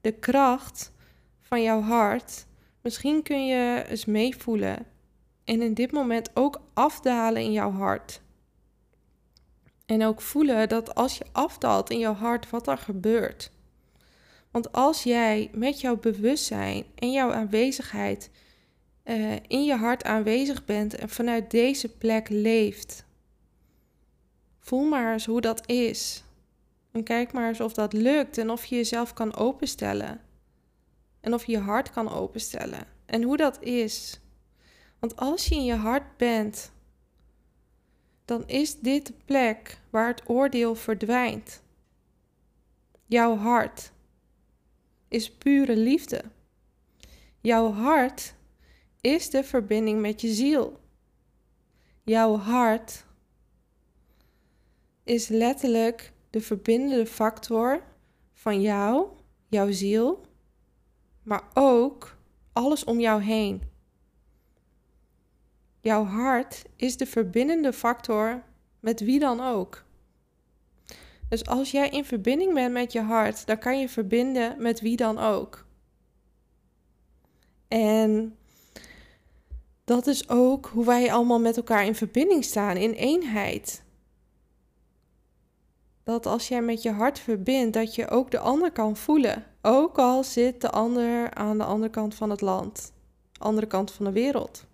De 0.00 0.12
kracht 0.12 0.92
van 1.40 1.62
jouw 1.62 1.80
hart. 1.80 2.46
Misschien 2.82 3.22
kun 3.22 3.46
je 3.46 3.84
eens 3.88 4.04
meevoelen 4.04 4.86
en 5.44 5.62
in 5.62 5.74
dit 5.74 5.92
moment 5.92 6.30
ook 6.34 6.60
afdalen 6.74 7.42
in 7.42 7.52
jouw 7.52 7.72
hart. 7.72 8.20
En 9.86 10.04
ook 10.04 10.20
voelen 10.20 10.68
dat 10.68 10.94
als 10.94 11.18
je 11.18 11.24
afdaalt 11.32 11.90
in 11.90 11.98
jouw 11.98 12.14
hart, 12.14 12.50
wat 12.50 12.68
er 12.68 12.78
gebeurt. 12.78 13.50
Want 14.50 14.72
als 14.72 15.02
jij 15.02 15.50
met 15.52 15.80
jouw 15.80 15.96
bewustzijn 15.96 16.84
en 16.94 17.12
jouw 17.12 17.32
aanwezigheid 17.32 18.30
uh, 19.04 19.32
in 19.46 19.64
je 19.64 19.74
hart 19.74 20.04
aanwezig 20.04 20.64
bent 20.64 20.94
en 20.94 21.08
vanuit 21.08 21.50
deze 21.50 21.88
plek 21.88 22.28
leeft, 22.28 23.04
voel 24.60 24.84
maar 24.84 25.12
eens 25.12 25.26
hoe 25.26 25.40
dat 25.40 25.68
is. 25.68 26.24
En 26.92 27.02
kijk 27.02 27.32
maar 27.32 27.48
eens 27.48 27.60
of 27.60 27.72
dat 27.72 27.92
lukt 27.92 28.38
en 28.38 28.50
of 28.50 28.64
je 28.64 28.76
jezelf 28.76 29.12
kan 29.12 29.34
openstellen. 29.34 30.20
En 31.22 31.34
of 31.34 31.44
je 31.44 31.52
je 31.52 31.58
hart 31.58 31.90
kan 31.90 32.12
openstellen. 32.12 32.86
En 33.06 33.22
hoe 33.22 33.36
dat 33.36 33.62
is. 33.62 34.20
Want 34.98 35.16
als 35.16 35.46
je 35.46 35.54
in 35.54 35.64
je 35.64 35.74
hart 35.74 36.16
bent, 36.16 36.72
dan 38.24 38.48
is 38.48 38.80
dit 38.80 39.06
de 39.06 39.14
plek 39.24 39.80
waar 39.90 40.06
het 40.06 40.22
oordeel 40.26 40.74
verdwijnt. 40.74 41.62
Jouw 43.06 43.36
hart 43.36 43.92
is 45.08 45.32
pure 45.32 45.76
liefde. 45.76 46.22
Jouw 47.40 47.72
hart 47.72 48.34
is 49.00 49.30
de 49.30 49.44
verbinding 49.44 50.00
met 50.00 50.20
je 50.20 50.32
ziel. 50.32 50.80
Jouw 52.02 52.36
hart 52.36 53.04
is 55.04 55.28
letterlijk 55.28 56.12
de 56.30 56.40
verbindende 56.40 57.06
factor 57.06 57.82
van 58.32 58.60
jou, 58.60 59.06
jouw 59.48 59.70
ziel, 59.70 60.26
maar 61.22 61.42
ook 61.54 62.16
alles 62.52 62.84
om 62.84 63.00
jou 63.00 63.22
heen. 63.22 63.62
Jouw 65.80 66.04
hart 66.04 66.64
is 66.76 66.96
de 66.96 67.06
verbindende 67.06 67.72
factor 67.72 68.42
met 68.80 69.00
wie 69.00 69.18
dan 69.18 69.40
ook. 69.40 69.84
Dus 71.28 71.46
als 71.46 71.70
jij 71.70 71.88
in 71.88 72.04
verbinding 72.04 72.54
bent 72.54 72.72
met 72.72 72.92
je 72.92 73.00
hart, 73.00 73.46
dan 73.46 73.58
kan 73.58 73.78
je 73.78 73.88
verbinden 73.88 74.62
met 74.62 74.80
wie 74.80 74.96
dan 74.96 75.18
ook. 75.18 75.64
En 77.68 78.36
dat 79.84 80.06
is 80.06 80.28
ook 80.28 80.66
hoe 80.66 80.84
wij 80.84 81.12
allemaal 81.12 81.40
met 81.40 81.56
elkaar 81.56 81.84
in 81.86 81.94
verbinding 81.94 82.44
staan, 82.44 82.76
in 82.76 82.92
eenheid. 82.92 83.82
Dat 86.02 86.26
als 86.26 86.48
jij 86.48 86.62
met 86.62 86.82
je 86.82 86.90
hart 86.90 87.18
verbindt, 87.18 87.74
dat 87.74 87.94
je 87.94 88.08
ook 88.08 88.30
de 88.30 88.38
ander 88.38 88.72
kan 88.72 88.96
voelen. 88.96 89.51
Ook 89.62 89.98
al 89.98 90.24
zit 90.24 90.60
de 90.60 90.70
ander 90.70 91.34
aan 91.34 91.58
de 91.58 91.64
andere 91.64 91.90
kant 91.90 92.14
van 92.14 92.30
het 92.30 92.40
land, 92.40 92.92
andere 93.38 93.66
kant 93.66 93.92
van 93.92 94.04
de 94.04 94.12
wereld. 94.12 94.64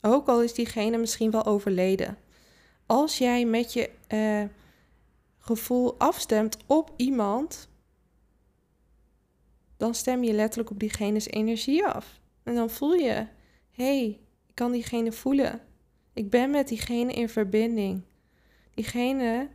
Ook 0.00 0.28
al 0.28 0.42
is 0.42 0.54
diegene 0.54 0.98
misschien 0.98 1.30
wel 1.30 1.44
overleden. 1.44 2.18
Als 2.86 3.18
jij 3.18 3.44
met 3.44 3.72
je 3.72 3.90
uh, 4.08 4.44
gevoel 5.38 5.98
afstemt 5.98 6.56
op 6.66 6.92
iemand, 6.96 7.68
dan 9.76 9.94
stem 9.94 10.22
je 10.22 10.32
letterlijk 10.32 10.70
op 10.70 10.78
diegene's 10.78 11.26
energie 11.26 11.86
af. 11.86 12.20
En 12.42 12.54
dan 12.54 12.70
voel 12.70 12.92
je, 12.92 13.26
hey, 13.70 14.20
ik 14.46 14.54
kan 14.54 14.72
diegene 14.72 15.12
voelen. 15.12 15.60
Ik 16.12 16.30
ben 16.30 16.50
met 16.50 16.68
diegene 16.68 17.12
in 17.12 17.28
verbinding. 17.28 18.02
Diegene 18.74 19.48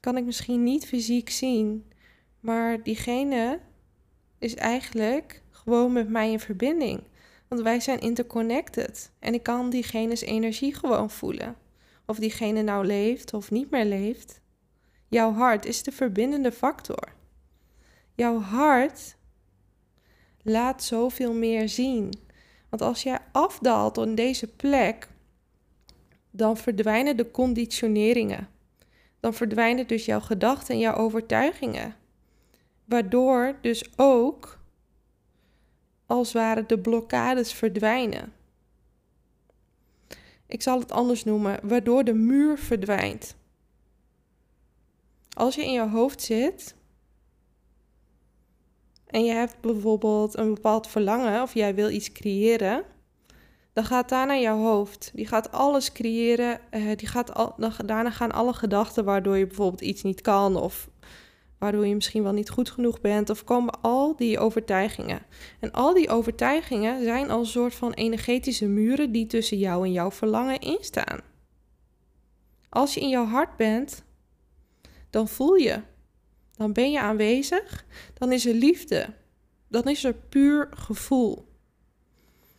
kan 0.00 0.16
ik 0.16 0.24
misschien 0.24 0.62
niet 0.62 0.86
fysiek 0.86 1.30
zien, 1.30 1.92
maar 2.40 2.82
diegene 2.82 3.60
is 4.44 4.54
eigenlijk 4.54 5.42
gewoon 5.50 5.92
met 5.92 6.08
mij 6.08 6.30
in 6.30 6.40
verbinding. 6.40 7.02
Want 7.48 7.62
wij 7.62 7.80
zijn 7.80 8.00
interconnected. 8.00 9.10
En 9.18 9.34
ik 9.34 9.42
kan 9.42 9.70
diegene's 9.70 10.20
energie 10.20 10.74
gewoon 10.74 11.10
voelen. 11.10 11.56
Of 12.06 12.18
diegene 12.18 12.62
nou 12.62 12.86
leeft 12.86 13.34
of 13.34 13.50
niet 13.50 13.70
meer 13.70 13.84
leeft. 13.84 14.40
Jouw 15.08 15.32
hart 15.32 15.66
is 15.66 15.82
de 15.82 15.92
verbindende 15.92 16.52
factor. 16.52 17.12
Jouw 18.14 18.40
hart 18.40 19.16
laat 20.42 20.82
zoveel 20.82 21.34
meer 21.34 21.68
zien. 21.68 22.12
Want 22.68 22.82
als 22.82 23.02
jij 23.02 23.18
afdaalt 23.32 23.98
op 23.98 24.16
deze 24.16 24.46
plek, 24.46 25.08
dan 26.30 26.56
verdwijnen 26.56 27.16
de 27.16 27.30
conditioneringen. 27.30 28.48
Dan 29.20 29.34
verdwijnen 29.34 29.86
dus 29.86 30.04
jouw 30.04 30.20
gedachten 30.20 30.74
en 30.74 30.80
jouw 30.80 30.94
overtuigingen. 30.94 31.94
Waardoor 32.84 33.58
dus 33.60 33.98
ook, 33.98 34.58
als 36.06 36.32
het 36.32 36.36
ware, 36.36 36.66
de 36.66 36.78
blokkades 36.78 37.52
verdwijnen. 37.52 38.32
Ik 40.46 40.62
zal 40.62 40.78
het 40.78 40.92
anders 40.92 41.24
noemen, 41.24 41.60
waardoor 41.62 42.04
de 42.04 42.14
muur 42.14 42.58
verdwijnt. 42.58 43.36
Als 45.28 45.54
je 45.54 45.64
in 45.64 45.72
je 45.72 45.88
hoofd 45.88 46.22
zit 46.22 46.74
en 49.06 49.24
je 49.24 49.32
hebt 49.32 49.60
bijvoorbeeld 49.60 50.36
een 50.36 50.54
bepaald 50.54 50.86
verlangen 50.86 51.42
of 51.42 51.54
jij 51.54 51.74
wil 51.74 51.90
iets 51.90 52.12
creëren, 52.12 52.84
dan 53.72 53.84
gaat 53.84 54.08
daarna 54.08 54.36
jouw 54.36 54.58
hoofd. 54.58 55.10
Die 55.14 55.26
gaat 55.26 55.52
alles 55.52 55.92
creëren. 55.92 56.60
Uh, 56.70 56.96
die 56.96 57.08
gaat 57.08 57.34
al, 57.34 57.54
daarna 57.86 58.10
gaan 58.10 58.32
alle 58.32 58.52
gedachten 58.52 59.04
waardoor 59.04 59.36
je 59.36 59.46
bijvoorbeeld 59.46 59.80
iets 59.80 60.02
niet 60.02 60.20
kan 60.20 60.56
of 60.56 60.88
waardoor 61.64 61.86
je 61.86 61.94
misschien 61.94 62.22
wel 62.22 62.32
niet 62.32 62.50
goed 62.50 62.70
genoeg 62.70 63.00
bent 63.00 63.30
of 63.30 63.44
komen 63.44 63.80
al 63.80 64.16
die 64.16 64.38
overtuigingen. 64.38 65.22
En 65.60 65.72
al 65.72 65.94
die 65.94 66.08
overtuigingen 66.08 67.04
zijn 67.04 67.30
als 67.30 67.46
een 67.46 67.52
soort 67.52 67.74
van 67.74 67.92
energetische 67.92 68.66
muren 68.66 69.12
die 69.12 69.26
tussen 69.26 69.58
jou 69.58 69.84
en 69.84 69.92
jouw 69.92 70.10
verlangen 70.10 70.60
instaan. 70.60 71.20
Als 72.68 72.94
je 72.94 73.00
in 73.00 73.08
jouw 73.08 73.26
hart 73.26 73.56
bent, 73.56 74.04
dan 75.10 75.28
voel 75.28 75.54
je. 75.54 75.80
Dan 76.56 76.72
ben 76.72 76.90
je 76.90 77.00
aanwezig. 77.00 77.84
Dan 78.14 78.32
is 78.32 78.46
er 78.46 78.54
liefde. 78.54 79.06
Dan 79.68 79.82
is 79.82 80.04
er 80.04 80.14
puur 80.14 80.68
gevoel. 80.70 81.48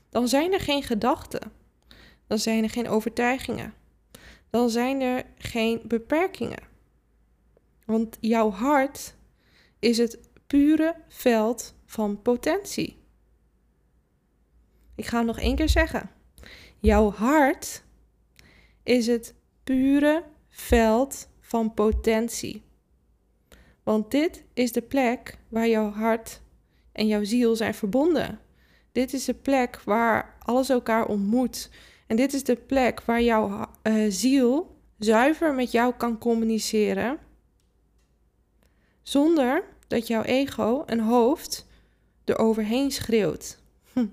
Dan 0.10 0.28
zijn 0.28 0.54
er 0.54 0.60
geen 0.60 0.84
gedachten. 0.84 1.52
Dan 2.28 2.40
zijn 2.40 2.64
er 2.64 2.70
geen 2.70 2.90
overtuigingen. 2.90 3.74
Dan 4.50 4.70
zijn 4.70 5.02
er 5.02 5.24
geen 5.38 5.82
beperkingen. 5.84 6.74
Want 7.86 8.18
jouw 8.20 8.52
hart 8.52 9.16
is 9.80 9.98
het 9.98 10.20
pure 10.48 10.96
veld 11.08 11.76
van 11.86 12.22
potentie. 12.22 12.98
Ik 14.96 15.06
ga 15.06 15.18
het 15.18 15.28
nog 15.28 15.40
één 15.40 15.56
keer 15.56 15.70
zeggen. 15.70 16.10
Jouw 16.80 17.12
hart 17.12 17.84
is 18.84 19.08
het 19.08 19.34
pure 19.64 20.24
veld 20.50 21.30
van 21.40 21.74
potentie. 21.74 22.64
Want 23.84 24.12
dit 24.12 24.44
is 24.54 24.72
de 24.72 24.82
plek 24.82 25.38
waar 25.50 25.68
jouw 25.68 25.90
hart 25.90 26.42
en 26.92 27.08
jouw 27.08 27.24
ziel 27.24 27.56
zijn 27.56 27.74
verbonden. 27.74 28.40
Dit 28.92 29.14
is 29.14 29.26
de 29.26 29.34
plek 29.34 29.82
waar 29.84 30.36
alles 30.40 30.70
elkaar 30.70 31.06
ontmoet. 31.06 31.70
En 32.08 32.16
dit 32.16 32.34
is 32.34 32.44
de 32.44 32.56
plek 32.56 33.02
waar 33.02 33.22
jouw 33.22 33.70
uh, 33.84 34.06
ziel 34.10 34.78
zuiver 35.00 35.54
met 35.54 35.72
jou 35.72 35.94
kan 35.98 36.18
communiceren. 36.18 37.20
Zonder 39.08 39.64
dat 39.88 40.08
jouw 40.08 40.24
ego 40.24 40.84
en 40.86 41.00
hoofd 41.00 41.66
er 42.24 42.38
overheen 42.38 42.92
schreeuwt. 42.92 43.58
Hm. 43.94 44.06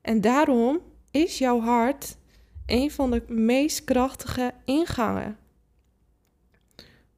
En 0.00 0.20
daarom 0.20 0.80
is 1.10 1.38
jouw 1.38 1.60
hart 1.60 2.16
een 2.66 2.90
van 2.90 3.10
de 3.10 3.22
meest 3.28 3.84
krachtige 3.84 4.54
ingangen 4.64 5.38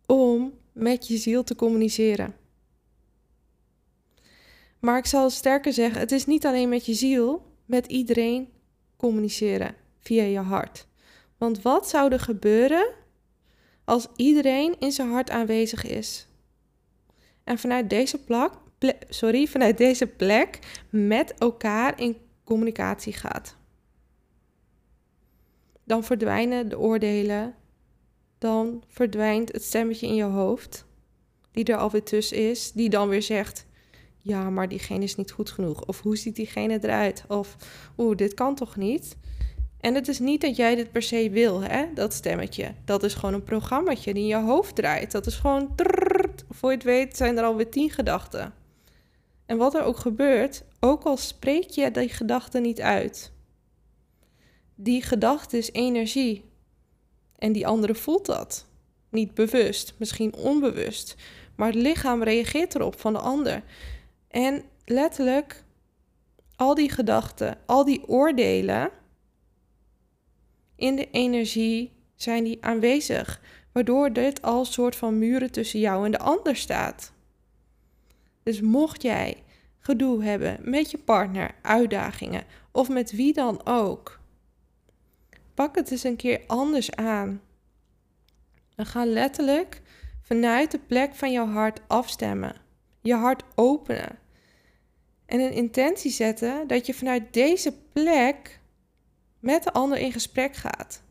om 0.07 0.53
met 0.73 1.09
je 1.09 1.17
ziel 1.17 1.45
te 1.45 1.55
communiceren. 1.55 2.37
Maar 4.79 4.99
ik 4.99 5.07
zal 5.07 5.31
sterker 5.31 5.73
zeggen, 5.73 6.01
het 6.01 6.13
is 6.13 6.27
niet 6.27 6.47
alleen 6.47 6.69
met 6.69 6.87
je 6.87 6.95
ziel, 6.95 7.47
met 7.65 7.87
iedereen 7.87 8.49
communiceren 8.97 9.75
via 9.99 10.23
je 10.23 10.39
hart. 10.39 10.87
Want 11.39 11.63
wat 11.63 11.89
zou 11.89 12.13
er 12.13 12.21
gebeuren 12.21 13.03
als 13.85 14.07
iedereen 14.17 14.77
in 14.79 14.93
zijn 14.93 15.11
hart 15.11 15.31
aanwezig 15.31 15.85
is? 15.85 16.29
En 17.45 17.59
vanuit 17.59 17.91
deze 17.91 18.25
plek, 18.25 18.53
sorry, 19.09 19.47
vanuit 19.47 19.79
deze 19.79 20.07
plek 20.07 20.59
met 20.91 21.35
elkaar 21.39 22.01
in 22.01 22.17
communicatie 22.45 23.13
gaat 23.13 23.57
dan 25.85 26.05
verdwijnen 26.05 26.69
de 26.69 26.79
oordelen, 26.79 27.55
dan 28.39 28.83
verdwijnt 28.89 29.53
het 29.53 29.63
stemmetje 29.63 30.07
in 30.07 30.15
je 30.15 30.23
hoofd, 30.23 30.87
die 31.53 31.65
er 31.65 31.77
alweer 31.77 32.03
tussen 32.03 32.51
is, 32.51 32.73
die 32.73 32.89
dan 32.89 33.09
weer 33.09 33.23
zegt: 33.23 33.67
Ja, 34.19 34.51
maar 34.51 34.69
diegene 34.69 35.05
is 35.05 35.17
niet 35.17 35.31
goed 35.31 35.51
genoeg. 35.51 35.87
Of 35.87 36.01
hoe 36.01 36.17
ziet 36.17 36.37
diegene 36.37 36.79
eruit? 36.83 37.25
Of 37.29 37.57
oeh, 37.99 38.17
dit 38.17 38.35
kan 38.35 38.55
toch 38.55 38.77
niet? 38.77 39.17
En 39.85 39.95
het 39.95 40.09
is 40.09 40.19
niet 40.19 40.41
dat 40.41 40.57
jij 40.57 40.75
dit 40.75 40.93
per 40.93 41.03
se 41.03 41.31
wil, 41.31 41.61
hè, 41.61 41.87
dat 41.95 42.13
stemmetje. 42.13 42.75
Dat 42.85 43.03
is 43.03 43.15
gewoon 43.15 43.35
een 43.35 43.43
programmaatje 43.43 44.15
die 44.15 44.23
in 44.23 44.29
je 44.29 44.37
hoofd 44.37 44.75
draait. 44.75 45.11
Dat 45.11 45.27
is 45.27 45.35
gewoon. 45.35 45.75
Voor 46.51 46.71
je 46.71 46.77
het 46.77 46.85
weet 46.85 47.17
zijn 47.17 47.39
er 47.39 47.45
alweer 47.45 47.71
tien 47.71 47.91
gedachten. 47.91 48.55
En 49.47 49.57
wat 49.57 49.75
er 49.75 49.83
ook 49.83 49.97
gebeurt, 49.97 50.65
ook 50.81 51.05
al 51.05 51.17
spreek 51.17 51.71
je 51.71 51.91
die 51.91 52.09
gedachten 52.09 52.63
niet 52.63 52.81
uit, 52.81 53.33
die 54.75 55.03
gedachte 55.03 55.59
is 55.59 55.73
energie. 55.73 56.45
En 57.39 57.53
die 57.53 57.67
andere 57.67 57.95
voelt 57.95 58.27
dat. 58.27 58.67
Niet 59.11 59.35
bewust, 59.35 59.95
misschien 59.99 60.35
onbewust. 60.35 61.15
Maar 61.57 61.69
het 61.69 61.83
lichaam 61.83 62.23
reageert 62.23 62.75
erop 62.75 63.01
van 63.01 63.13
de 63.13 63.19
ander. 63.19 63.63
En 64.29 64.63
letterlijk, 64.85 65.65
al 66.57 66.75
die 66.75 66.91
gedachten, 66.91 67.59
al 67.67 67.85
die 67.85 68.09
oordelen 68.09 68.91
in 70.85 70.97
de 70.97 71.11
energie 71.11 71.93
zijn 72.15 72.45
die 72.45 72.59
aanwezig. 72.61 73.41
Waardoor 73.73 74.13
dit 74.13 74.43
als 74.43 74.73
soort 74.73 74.97
van 74.97 75.19
muren 75.19 75.51
tussen 75.51 75.81
jou 75.81 76.05
en 76.05 76.11
de 76.11 76.19
ander 76.19 76.57
staat. 76.57 77.13
Dus 78.43 78.61
mocht 78.61 79.03
jij 79.03 79.43
gedoe 79.79 80.25
hebben 80.25 80.59
met 80.63 80.91
je 80.91 80.99
partner, 80.99 81.55
uitdagingen 81.63 82.45
of 82.73 82.89
met 82.89 83.13
wie 83.13 83.33
dan 83.33 83.67
ook 83.67 84.23
pak 85.55 85.75
het 85.75 85.91
eens 85.91 86.05
een 86.05 86.17
keer 86.17 86.41
anders 86.47 86.95
aan. 86.95 87.43
En 88.77 88.87
ga 88.87 89.05
letterlijk 89.05 89.83
vanuit 90.23 90.71
de 90.71 90.79
plek 90.79 91.15
van 91.15 91.33
jouw 91.33 91.47
hart 91.47 91.81
afstemmen. 91.87 92.57
Je 93.01 93.15
hart 93.15 93.43
openen. 93.55 94.19
En 95.27 95.41
een 95.41 95.53
intentie 95.53 96.11
zetten 96.11 96.67
dat 96.67 96.87
je 96.87 96.95
vanuit 96.95 97.33
deze 97.33 97.75
plek 97.93 98.61
met 99.45 99.63
de 99.63 99.73
ander 99.73 99.99
in 99.99 100.13
gesprek 100.13 100.55
gaat. 100.55 101.03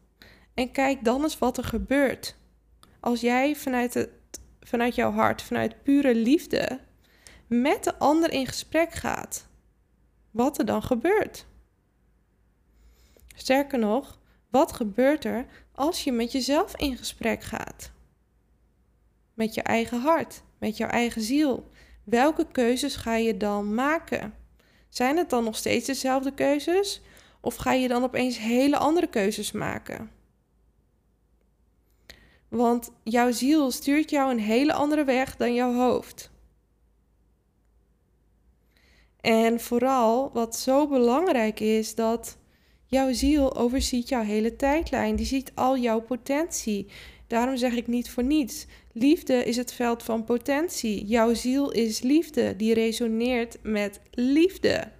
En 0.53 0.71
kijk 0.71 1.03
dan 1.03 1.21
eens 1.21 1.37
wat 1.37 1.57
er 1.57 1.63
gebeurt. 1.63 2.35
Als 2.99 3.21
jij 3.21 3.55
vanuit, 3.55 3.93
het, 3.93 4.09
vanuit 4.61 4.95
jouw 4.95 5.11
hart, 5.11 5.41
vanuit 5.41 5.83
pure 5.83 6.15
liefde, 6.15 6.79
met 7.47 7.83
de 7.83 7.97
ander 7.97 8.31
in 8.31 8.47
gesprek 8.47 8.91
gaat. 8.93 9.47
Wat 10.31 10.57
er 10.57 10.65
dan 10.65 10.83
gebeurt. 10.83 11.45
Sterker 13.35 13.79
nog, 13.79 14.19
wat 14.49 14.73
gebeurt 14.73 15.25
er 15.25 15.45
als 15.71 16.03
je 16.03 16.11
met 16.11 16.31
jezelf 16.31 16.77
in 16.77 16.97
gesprek 16.97 17.43
gaat? 17.43 17.91
Met 19.33 19.53
je 19.53 19.61
eigen 19.61 20.01
hart, 20.01 20.43
met 20.57 20.77
jouw 20.77 20.89
eigen 20.89 21.21
ziel. 21.21 21.69
Welke 22.03 22.47
keuzes 22.51 22.95
ga 22.95 23.15
je 23.15 23.37
dan 23.37 23.73
maken? 23.73 24.33
Zijn 24.89 25.17
het 25.17 25.29
dan 25.29 25.43
nog 25.43 25.55
steeds 25.55 25.85
dezelfde 25.85 26.33
keuzes? 26.33 27.01
Of 27.43 27.55
ga 27.55 27.71
je 27.73 27.87
dan 27.87 28.03
opeens 28.03 28.37
hele 28.37 28.77
andere 28.77 29.07
keuzes 29.07 29.51
maken? 29.51 30.11
Want 32.47 32.91
jouw 33.03 33.31
ziel 33.31 33.71
stuurt 33.71 34.09
jou 34.09 34.31
een 34.31 34.39
hele 34.39 34.73
andere 34.73 35.03
weg 35.03 35.35
dan 35.35 35.53
jouw 35.53 35.73
hoofd. 35.73 36.31
En 39.21 39.59
vooral 39.59 40.31
wat 40.33 40.55
zo 40.55 40.87
belangrijk 40.87 41.59
is, 41.59 41.95
dat 41.95 42.37
Jouw 42.93 43.13
ziel 43.13 43.55
overziet 43.55 44.09
jouw 44.09 44.23
hele 44.23 44.55
tijdlijn. 44.55 45.15
Die 45.15 45.25
ziet 45.25 45.51
al 45.55 45.77
jouw 45.77 46.01
potentie. 46.01 46.87
Daarom 47.27 47.57
zeg 47.57 47.73
ik 47.73 47.87
niet 47.87 48.09
voor 48.09 48.23
niets. 48.23 48.65
Liefde 48.91 49.43
is 49.45 49.57
het 49.57 49.73
veld 49.73 50.03
van 50.03 50.23
potentie. 50.23 51.05
Jouw 51.05 51.33
ziel 51.33 51.71
is 51.71 52.01
liefde. 52.01 52.55
Die 52.55 52.73
resoneert 52.73 53.57
met 53.63 54.01
liefde. 54.11 54.91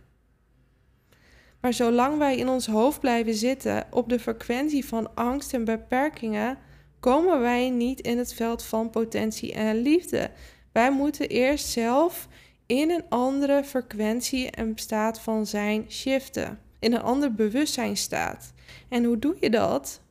Maar 1.63 1.73
zolang 1.73 2.17
wij 2.17 2.37
in 2.37 2.49
ons 2.49 2.67
hoofd 2.67 2.99
blijven 2.99 3.33
zitten 3.33 3.85
op 3.89 4.09
de 4.09 4.19
frequentie 4.19 4.85
van 4.85 5.15
angst 5.15 5.53
en 5.53 5.65
beperkingen, 5.65 6.57
komen 6.99 7.39
wij 7.39 7.69
niet 7.69 7.99
in 7.99 8.17
het 8.17 8.33
veld 8.33 8.63
van 8.63 8.89
potentie 8.89 9.53
en 9.53 9.75
liefde. 9.75 10.31
Wij 10.71 10.91
moeten 10.91 11.27
eerst 11.27 11.67
zelf 11.67 12.27
in 12.65 12.91
een 12.91 13.03
andere 13.09 13.63
frequentie 13.63 14.51
en 14.51 14.71
staat 14.75 15.19
van 15.19 15.47
zijn 15.47 15.85
shiften. 15.89 16.59
In 16.79 16.93
een 16.93 17.01
ander 17.01 17.33
bewustzijn 17.33 17.97
staat. 17.97 18.53
En 18.89 19.03
hoe 19.03 19.19
doe 19.19 19.35
je 19.39 19.49
dat? 19.49 20.01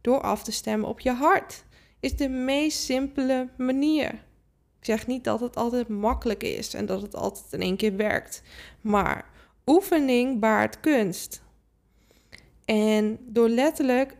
Door 0.00 0.20
af 0.20 0.44
te 0.44 0.52
stemmen 0.52 0.88
op 0.88 1.00
je 1.00 1.12
hart. 1.12 1.64
Is 2.00 2.16
de 2.16 2.28
meest 2.28 2.82
simpele 2.82 3.48
manier. 3.56 4.12
Ik 4.78 4.90
zeg 4.90 5.06
niet 5.06 5.24
dat 5.24 5.40
het 5.40 5.56
altijd 5.56 5.88
makkelijk 5.88 6.42
is 6.42 6.74
en 6.74 6.86
dat 6.86 7.02
het 7.02 7.16
altijd 7.16 7.52
in 7.52 7.60
één 7.60 7.76
keer 7.76 7.96
werkt. 7.96 8.42
Maar 8.80 9.32
oefening 9.66 10.40
baart 10.40 10.80
kunst. 10.80 11.42
En 12.64 13.18
door 13.20 13.48
letterlijk 13.48 14.16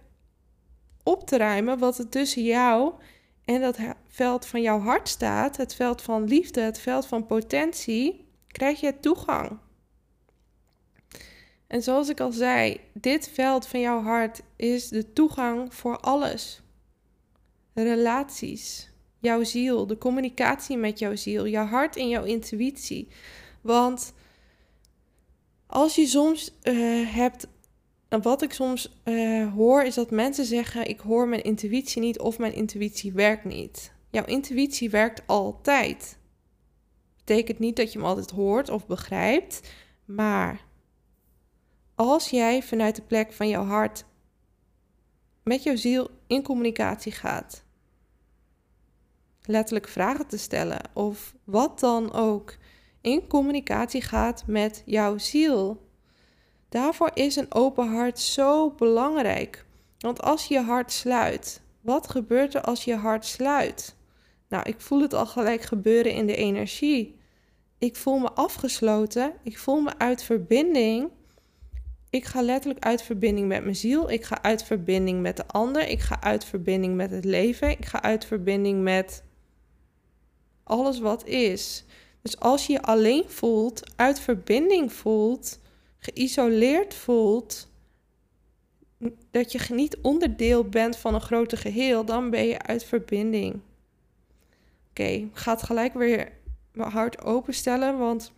op 1.03 1.27
te 1.27 1.37
ruimen 1.37 1.79
wat 1.79 1.99
er 1.99 2.09
tussen 2.09 2.43
jou 2.43 2.93
en 3.45 3.61
dat 3.61 3.79
veld 4.09 4.47
van 4.47 4.63
jouw 4.63 4.79
hart 4.79 5.09
staat, 5.09 5.57
het 5.57 5.75
veld 5.75 6.03
van 6.03 6.25
liefde, 6.25 6.61
het 6.61 6.79
veld 6.79 7.07
van 7.07 7.27
potentie, 7.27 8.29
krijg 8.47 8.81
je 8.81 9.01
toegang. 9.01 9.59
En 11.67 11.83
zoals 11.83 12.09
ik 12.09 12.21
al 12.21 12.33
zei, 12.33 12.81
dit 12.93 13.29
veld 13.29 13.67
van 13.67 13.81
jouw 13.81 14.03
hart 14.03 14.43
is 14.57 14.89
de 14.89 15.13
toegang 15.13 15.75
voor 15.75 15.99
alles. 15.99 16.63
Relaties, 17.75 18.91
jouw 19.19 19.45
ziel, 19.45 19.87
de 19.87 19.99
communicatie 19.99 20.77
met 20.77 20.99
jouw 20.99 21.17
ziel, 21.17 21.47
jouw 21.47 21.67
hart 21.67 21.97
en 21.97 22.09
jouw 22.09 22.25
intuïtie. 22.25 23.09
Want 23.61 24.13
als 25.67 25.95
je 25.95 26.07
soms 26.07 26.55
uh, 26.63 27.15
hebt 27.15 27.47
wat 28.23 28.43
ik 28.43 28.53
soms 28.53 29.01
uh, 29.05 29.53
hoor 29.53 29.83
is 29.83 29.95
dat 29.95 30.11
mensen 30.11 30.45
zeggen: 30.45 30.89
Ik 30.89 31.01
hoor 31.01 31.29
mijn 31.29 31.43
intuïtie 31.43 32.01
niet 32.03 32.19
of 32.19 32.39
mijn 32.39 32.55
intuïtie 32.55 33.13
werkt 33.13 33.45
niet. 33.45 33.93
Jouw 34.11 34.25
intuïtie 34.25 34.91
werkt 34.91 35.23
altijd. 35.27 36.19
Betekent 37.17 37.59
niet 37.59 37.77
dat 37.77 37.93
je 37.93 37.99
hem 37.99 38.09
altijd 38.09 38.31
hoort 38.31 38.69
of 38.69 38.87
begrijpt, 38.87 39.61
maar 40.05 40.65
als 41.95 42.31
jij 42.31 42.63
vanuit 42.63 42.97
de 42.97 43.03
plek 43.03 43.33
van 43.33 43.49
jouw 43.49 43.65
hart 43.65 44.05
met 45.43 45.63
jouw 45.63 45.77
ziel 45.77 46.11
in 46.27 46.43
communicatie 46.43 47.13
gaat, 47.13 47.65
letterlijk 49.43 49.89
vragen 49.89 50.27
te 50.27 50.39
stellen 50.39 50.91
of 50.93 51.35
wat 51.45 51.81
dan 51.81 52.13
ook, 52.13 52.57
in 53.05 53.27
communicatie 53.27 54.03
gaat 54.03 54.43
met 54.47 54.83
jouw 54.87 55.19
ziel 55.19 55.85
Daarvoor 56.75 57.11
is 57.15 57.37
een 57.37 57.55
open 57.55 57.89
hart 57.89 58.19
zo 58.21 58.71
belangrijk. 58.71 59.65
Want 59.99 60.23
als 60.23 60.47
je 60.47 60.61
hart 60.61 60.93
sluit, 60.93 61.61
wat 61.81 62.11
gebeurt 62.11 62.55
er 62.55 62.61
als 62.61 62.85
je 62.85 62.95
hart 62.95 63.25
sluit? 63.25 63.97
Nou, 64.49 64.69
ik 64.69 64.81
voel 64.81 65.01
het 65.01 65.15
al 65.15 65.27
gelijk 65.27 65.63
gebeuren 65.63 66.13
in 66.13 66.27
de 66.27 66.37
energie. 66.37 67.19
Ik 67.79 67.97
voel 67.97 68.19
me 68.19 68.33
afgesloten. 68.33 69.33
Ik 69.43 69.59
voel 69.59 69.81
me 69.81 69.99
uit 69.99 70.23
verbinding. 70.23 71.11
Ik 72.11 72.25
ga 72.25 72.43
letterlijk 72.43 72.85
uit 72.85 73.03
verbinding 73.03 73.49
met 73.49 73.63
mijn 73.63 73.77
ziel. 73.77 74.11
Ik 74.11 74.25
ga 74.25 74.43
uit 74.43 74.65
verbinding 74.65 75.21
met 75.21 75.37
de 75.37 75.47
ander. 75.47 75.89
Ik 75.89 76.01
ga 76.01 76.21
uit 76.21 76.45
verbinding 76.45 76.95
met 76.95 77.11
het 77.11 77.25
leven. 77.25 77.71
Ik 77.71 77.85
ga 77.85 78.03
uit 78.03 78.25
verbinding 78.25 78.83
met 78.83 79.23
alles 80.65 80.99
wat 80.99 81.27
is. 81.27 81.85
Dus 82.25 82.39
als 82.41 82.67
je 82.67 82.73
je 82.73 82.83
alleen 82.83 83.25
voelt, 83.31 83.83
uit 83.97 84.21
verbinding 84.21 84.93
voelt, 84.93 85.59
geïsoleerd 85.99 86.95
voelt, 86.95 87.69
dat 89.31 89.53
je 89.53 89.75
niet 89.75 89.97
onderdeel 90.01 90.69
bent 90.69 90.97
van 90.97 91.15
een 91.15 91.21
groter 91.21 91.59
geheel, 91.59 92.05
dan 92.05 92.31
ben 92.31 92.47
je 92.47 92.63
uit 92.63 92.85
verbinding. 92.85 93.61
Oké, 94.91 95.03
ik 95.03 95.29
ga 95.33 95.53
het 95.53 95.63
gelijk 95.63 95.95
weer 95.95 96.33
mijn 96.73 96.91
hart 96.91 97.23
openstellen, 97.23 97.99
want 97.99 98.33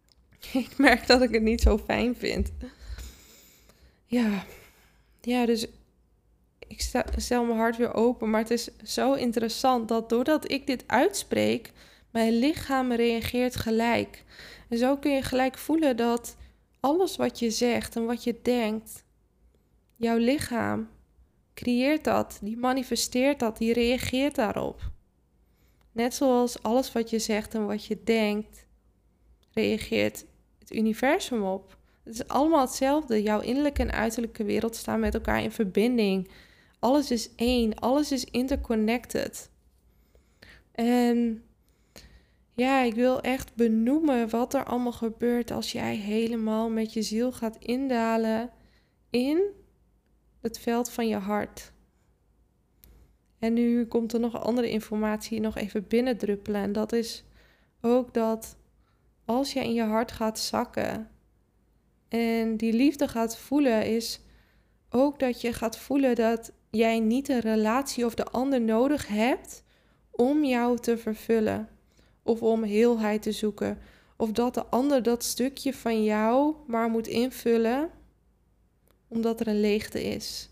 ik 0.52 0.78
merk 0.78 1.06
dat 1.06 1.22
ik 1.22 1.30
het 1.30 1.42
niet 1.42 1.60
zo 1.60 1.78
fijn 1.78 2.16
vind. 2.16 2.50
Ja, 4.06 4.44
ja 5.20 5.46
dus 5.46 5.66
ik 6.58 6.80
stel 7.16 7.44
mijn 7.44 7.58
hart 7.58 7.76
weer 7.76 7.94
open, 7.94 8.30
maar 8.30 8.40
het 8.40 8.50
is 8.50 8.68
zo 8.82 9.12
interessant 9.12 9.88
dat 9.88 10.08
doordat 10.08 10.50
ik 10.50 10.66
dit 10.66 10.84
uitspreek, 10.86 11.72
mijn 12.18 12.38
lichaam 12.38 12.92
reageert 12.92 13.56
gelijk. 13.56 14.24
En 14.68 14.78
zo 14.78 14.96
kun 14.96 15.10
je 15.10 15.22
gelijk 15.22 15.58
voelen 15.58 15.96
dat 15.96 16.36
alles 16.80 17.16
wat 17.16 17.38
je 17.38 17.50
zegt 17.50 17.96
en 17.96 18.06
wat 18.06 18.24
je 18.24 18.38
denkt, 18.42 19.04
jouw 19.96 20.16
lichaam 20.16 20.88
creëert 21.54 22.04
dat, 22.04 22.38
die 22.42 22.56
manifesteert 22.56 23.38
dat, 23.38 23.58
die 23.58 23.72
reageert 23.72 24.34
daarop. 24.34 24.90
Net 25.92 26.14
zoals 26.14 26.62
alles 26.62 26.92
wat 26.92 27.10
je 27.10 27.18
zegt 27.18 27.54
en 27.54 27.66
wat 27.66 27.84
je 27.84 28.02
denkt, 28.04 28.66
reageert 29.52 30.24
het 30.58 30.72
universum 30.72 31.42
op. 31.42 31.76
Het 32.04 32.14
is 32.14 32.28
allemaal 32.28 32.60
hetzelfde. 32.60 33.22
Jouw 33.22 33.40
innerlijke 33.40 33.82
en 33.82 33.92
uiterlijke 33.92 34.44
wereld 34.44 34.76
staan 34.76 35.00
met 35.00 35.14
elkaar 35.14 35.42
in 35.42 35.52
verbinding. 35.52 36.30
Alles 36.78 37.10
is 37.10 37.34
één, 37.34 37.74
alles 37.74 38.12
is 38.12 38.24
interconnected. 38.24 39.50
En 40.72 41.42
ja, 42.58 42.80
ik 42.80 42.94
wil 42.94 43.20
echt 43.20 43.54
benoemen 43.54 44.30
wat 44.30 44.54
er 44.54 44.64
allemaal 44.64 44.92
gebeurt 44.92 45.50
als 45.50 45.72
jij 45.72 45.96
helemaal 45.96 46.70
met 46.70 46.92
je 46.92 47.02
ziel 47.02 47.32
gaat 47.32 47.56
indalen 47.58 48.50
in 49.10 49.42
het 50.40 50.58
veld 50.58 50.90
van 50.90 51.08
je 51.08 51.16
hart. 51.16 51.72
En 53.38 53.52
nu 53.52 53.86
komt 53.86 54.12
er 54.12 54.20
nog 54.20 54.42
andere 54.42 54.70
informatie 54.70 55.40
nog 55.40 55.56
even 55.56 55.86
binnendruppelen. 55.88 56.60
En 56.60 56.72
dat 56.72 56.92
is 56.92 57.24
ook 57.80 58.14
dat 58.14 58.56
als 59.24 59.52
je 59.52 59.60
in 59.60 59.74
je 59.74 59.82
hart 59.82 60.12
gaat 60.12 60.38
zakken 60.38 61.10
en 62.08 62.56
die 62.56 62.72
liefde 62.72 63.08
gaat 63.08 63.36
voelen, 63.38 63.86
is 63.86 64.20
ook 64.90 65.18
dat 65.18 65.40
je 65.40 65.52
gaat 65.52 65.78
voelen 65.78 66.14
dat 66.14 66.52
jij 66.70 67.00
niet 67.00 67.28
een 67.28 67.40
relatie 67.40 68.04
of 68.04 68.14
de 68.14 68.24
ander 68.24 68.60
nodig 68.60 69.06
hebt 69.06 69.64
om 70.10 70.44
jou 70.44 70.78
te 70.78 70.98
vervullen 70.98 71.77
of 72.22 72.42
om 72.42 72.62
heelheid 72.62 73.22
te 73.22 73.32
zoeken. 73.32 73.78
Of 74.16 74.32
dat 74.32 74.54
de 74.54 74.66
ander 74.66 75.02
dat 75.02 75.24
stukje 75.24 75.74
van 75.74 76.04
jou 76.04 76.54
maar 76.66 76.90
moet 76.90 77.06
invullen 77.06 77.90
omdat 79.08 79.40
er 79.40 79.48
een 79.48 79.60
leegte 79.60 80.04
is. 80.04 80.50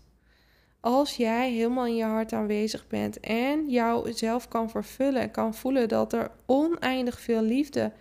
Als 0.79 1.15
jij 1.15 1.51
helemaal 1.51 1.85
in 1.85 1.95
je 1.95 2.03
hart 2.03 2.33
aanwezig 2.33 2.87
bent 2.87 3.19
en 3.19 3.69
jou 3.69 4.13
zelf 4.13 4.47
kan 4.47 4.69
vervullen 4.69 5.21
en 5.21 5.31
kan 5.31 5.53
voelen 5.53 5.87
dat 5.87 6.13
er 6.13 6.31
oneindig 6.45 7.19
veel 7.19 7.41
liefde 7.41 7.91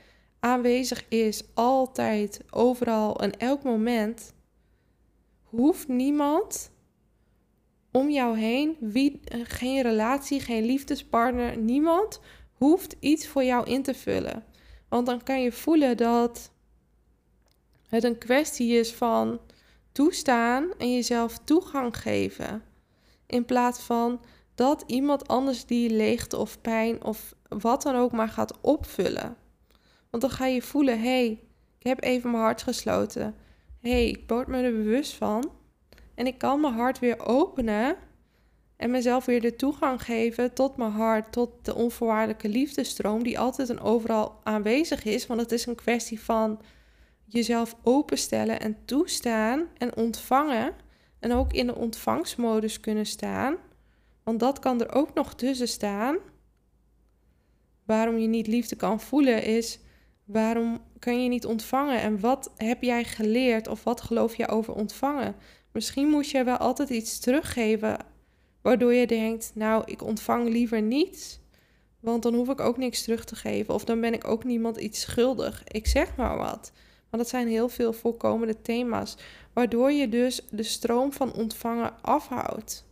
aanwezig 0.41 1.09
is, 1.09 1.43
altijd, 1.55 2.41
overal 2.51 3.21
en 3.21 3.39
elk 3.39 3.63
moment, 3.63 4.35
hoeft 5.43 5.89
niemand 5.89 6.71
om 7.93 8.11
jou 8.11 8.39
heen, 8.39 8.77
wie, 8.81 9.21
geen 9.43 9.83
relatie, 9.83 10.41
geen 10.41 10.65
liefdespartner, 10.65 11.57
niemand 11.57 12.21
hoeft 12.57 12.97
iets 13.01 13.29
voor 13.29 13.45
jou 13.45 13.67
in 13.67 13.83
te 13.83 13.95
vullen. 13.95 14.45
Want 14.89 15.07
dan 15.07 15.23
kan 15.23 15.43
je 15.43 15.53
voelen 15.53 15.97
dat 15.97 16.51
het 17.89 18.05
een 18.05 18.19
kwestie 18.19 18.79
is 18.79 18.93
van 18.93 19.41
toestaan 19.93 20.73
en 20.79 20.95
jezelf 20.95 21.39
toegang 21.45 21.97
geven. 21.97 22.63
In 23.27 23.45
plaats 23.45 23.81
van 23.81 24.21
dat 24.55 24.85
iemand 24.87 25.29
anders 25.29 25.67
die 25.67 25.91
leegte 25.91 26.37
of 26.37 26.61
pijn 26.61 27.05
of 27.05 27.35
wat 27.49 27.83
dan 27.83 27.97
ook 27.97 28.13
maar 28.13 28.29
gaat 28.29 28.61
opvullen. 28.61 29.37
Want 30.11 30.23
dan 30.23 30.31
ga 30.31 30.47
je 30.47 30.63
voelen: 30.63 31.01
hé, 31.01 31.05
hey, 31.05 31.41
ik 31.79 31.87
heb 31.87 32.03
even 32.03 32.31
mijn 32.31 32.43
hart 32.43 32.63
gesloten. 32.63 33.35
Hé, 33.81 33.91
hey, 33.91 34.09
ik 34.09 34.23
word 34.27 34.47
me 34.47 34.63
er 34.63 34.73
bewust 34.73 35.15
van. 35.15 35.51
En 36.15 36.27
ik 36.27 36.39
kan 36.39 36.61
mijn 36.61 36.75
hart 36.75 36.99
weer 36.99 37.27
openen 37.27 37.97
en 38.77 38.91
mezelf 38.91 39.25
weer 39.25 39.41
de 39.41 39.57
toegang 39.57 40.03
geven 40.03 40.55
tot 40.55 40.77
mijn 40.77 40.91
hart, 40.91 41.33
tot 41.33 41.51
de 41.63 41.75
onvoorwaardelijke 41.75 42.49
liefdestroom, 42.49 43.23
die 43.23 43.39
altijd 43.39 43.71
en 43.71 43.81
overal 43.81 44.41
aanwezig 44.43 45.05
is. 45.05 45.27
Want 45.27 45.41
het 45.41 45.53
is 45.53 45.67
een 45.67 45.75
kwestie 45.75 46.21
van 46.21 46.61
jezelf 47.25 47.77
openstellen 47.83 48.61
en 48.61 48.77
toestaan 48.85 49.67
en 49.79 49.97
ontvangen. 49.97 50.75
En 51.19 51.33
ook 51.33 51.53
in 51.53 51.67
de 51.67 51.75
ontvangstmodus 51.75 52.81
kunnen 52.81 53.07
staan. 53.07 53.57
Want 54.23 54.41
dat 54.41 54.59
kan 54.59 54.81
er 54.81 54.93
ook 54.95 55.15
nog 55.15 55.35
tussen 55.35 55.69
staan. 55.69 56.17
Waarom 57.85 58.19
je 58.19 58.27
niet 58.27 58.47
liefde 58.47 58.77
kan 58.77 59.01
voelen 59.01 59.43
is 59.43 59.79
waarom 60.27 60.81
kan 60.99 61.23
je 61.23 61.29
niet 61.29 61.47
ontvangen 61.47 62.01
en 62.01 62.21
wat 62.21 62.53
heb 62.57 62.83
jij 62.83 63.05
geleerd 63.05 63.69
of 63.69 63.85
wat 63.85 64.01
geloof 64.01 64.35
je 64.35 64.49
over 64.49 64.75
ontvangen? 64.75 65.37
Misschien 65.73 66.09
moet 66.09 66.31
je 66.31 66.45
wel 66.45 66.57
altijd 66.57 66.91
iets 66.91 67.19
teruggeven 67.19 67.97
Waardoor 68.67 68.95
je 68.95 69.07
denkt, 69.07 69.51
nou, 69.55 69.83
ik 69.85 70.03
ontvang 70.03 70.49
liever 70.49 70.83
niets, 70.83 71.39
want 72.01 72.23
dan 72.23 72.35
hoef 72.35 72.49
ik 72.49 72.61
ook 72.61 72.77
niks 72.77 73.03
terug 73.03 73.25
te 73.25 73.37
geven. 73.37 73.75
Of 73.75 73.85
dan 73.85 74.01
ben 74.01 74.13
ik 74.13 74.27
ook 74.27 74.45
niemand 74.45 74.77
iets 74.77 75.01
schuldig. 75.01 75.63
Ik 75.65 75.87
zeg 75.87 76.17
maar 76.17 76.37
wat. 76.37 76.73
Maar 77.11 77.21
dat 77.21 77.29
zijn 77.29 77.49
heel 77.49 77.69
veel 77.69 77.93
voorkomende 77.93 78.61
thema's. 78.63 79.17
Waardoor 79.53 79.93
je 79.93 80.09
dus 80.09 80.41
de 80.51 80.63
stroom 80.63 81.13
van 81.13 81.33
ontvangen 81.33 82.03
afhoudt. 82.03 82.87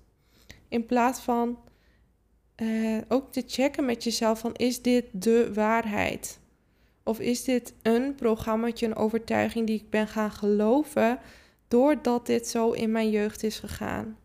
In 0.68 0.86
plaats 0.86 1.20
van 1.20 1.58
eh, 2.54 2.98
ook 3.08 3.32
te 3.32 3.42
checken 3.46 3.84
met 3.84 4.04
jezelf 4.04 4.38
van 4.38 4.54
is 4.54 4.82
dit 4.82 5.04
de 5.12 5.54
waarheid? 5.54 6.38
Of 7.02 7.20
is 7.20 7.44
dit 7.44 7.74
een 7.82 8.14
programmaatje, 8.14 8.86
een 8.86 8.96
overtuiging 8.96 9.66
die 9.66 9.80
ik 9.80 9.90
ben 9.90 10.08
gaan 10.08 10.32
geloven 10.32 11.18
doordat 11.68 12.26
dit 12.26 12.48
zo 12.48 12.70
in 12.70 12.92
mijn 12.92 13.10
jeugd 13.10 13.42
is 13.42 13.58
gegaan? 13.58 14.16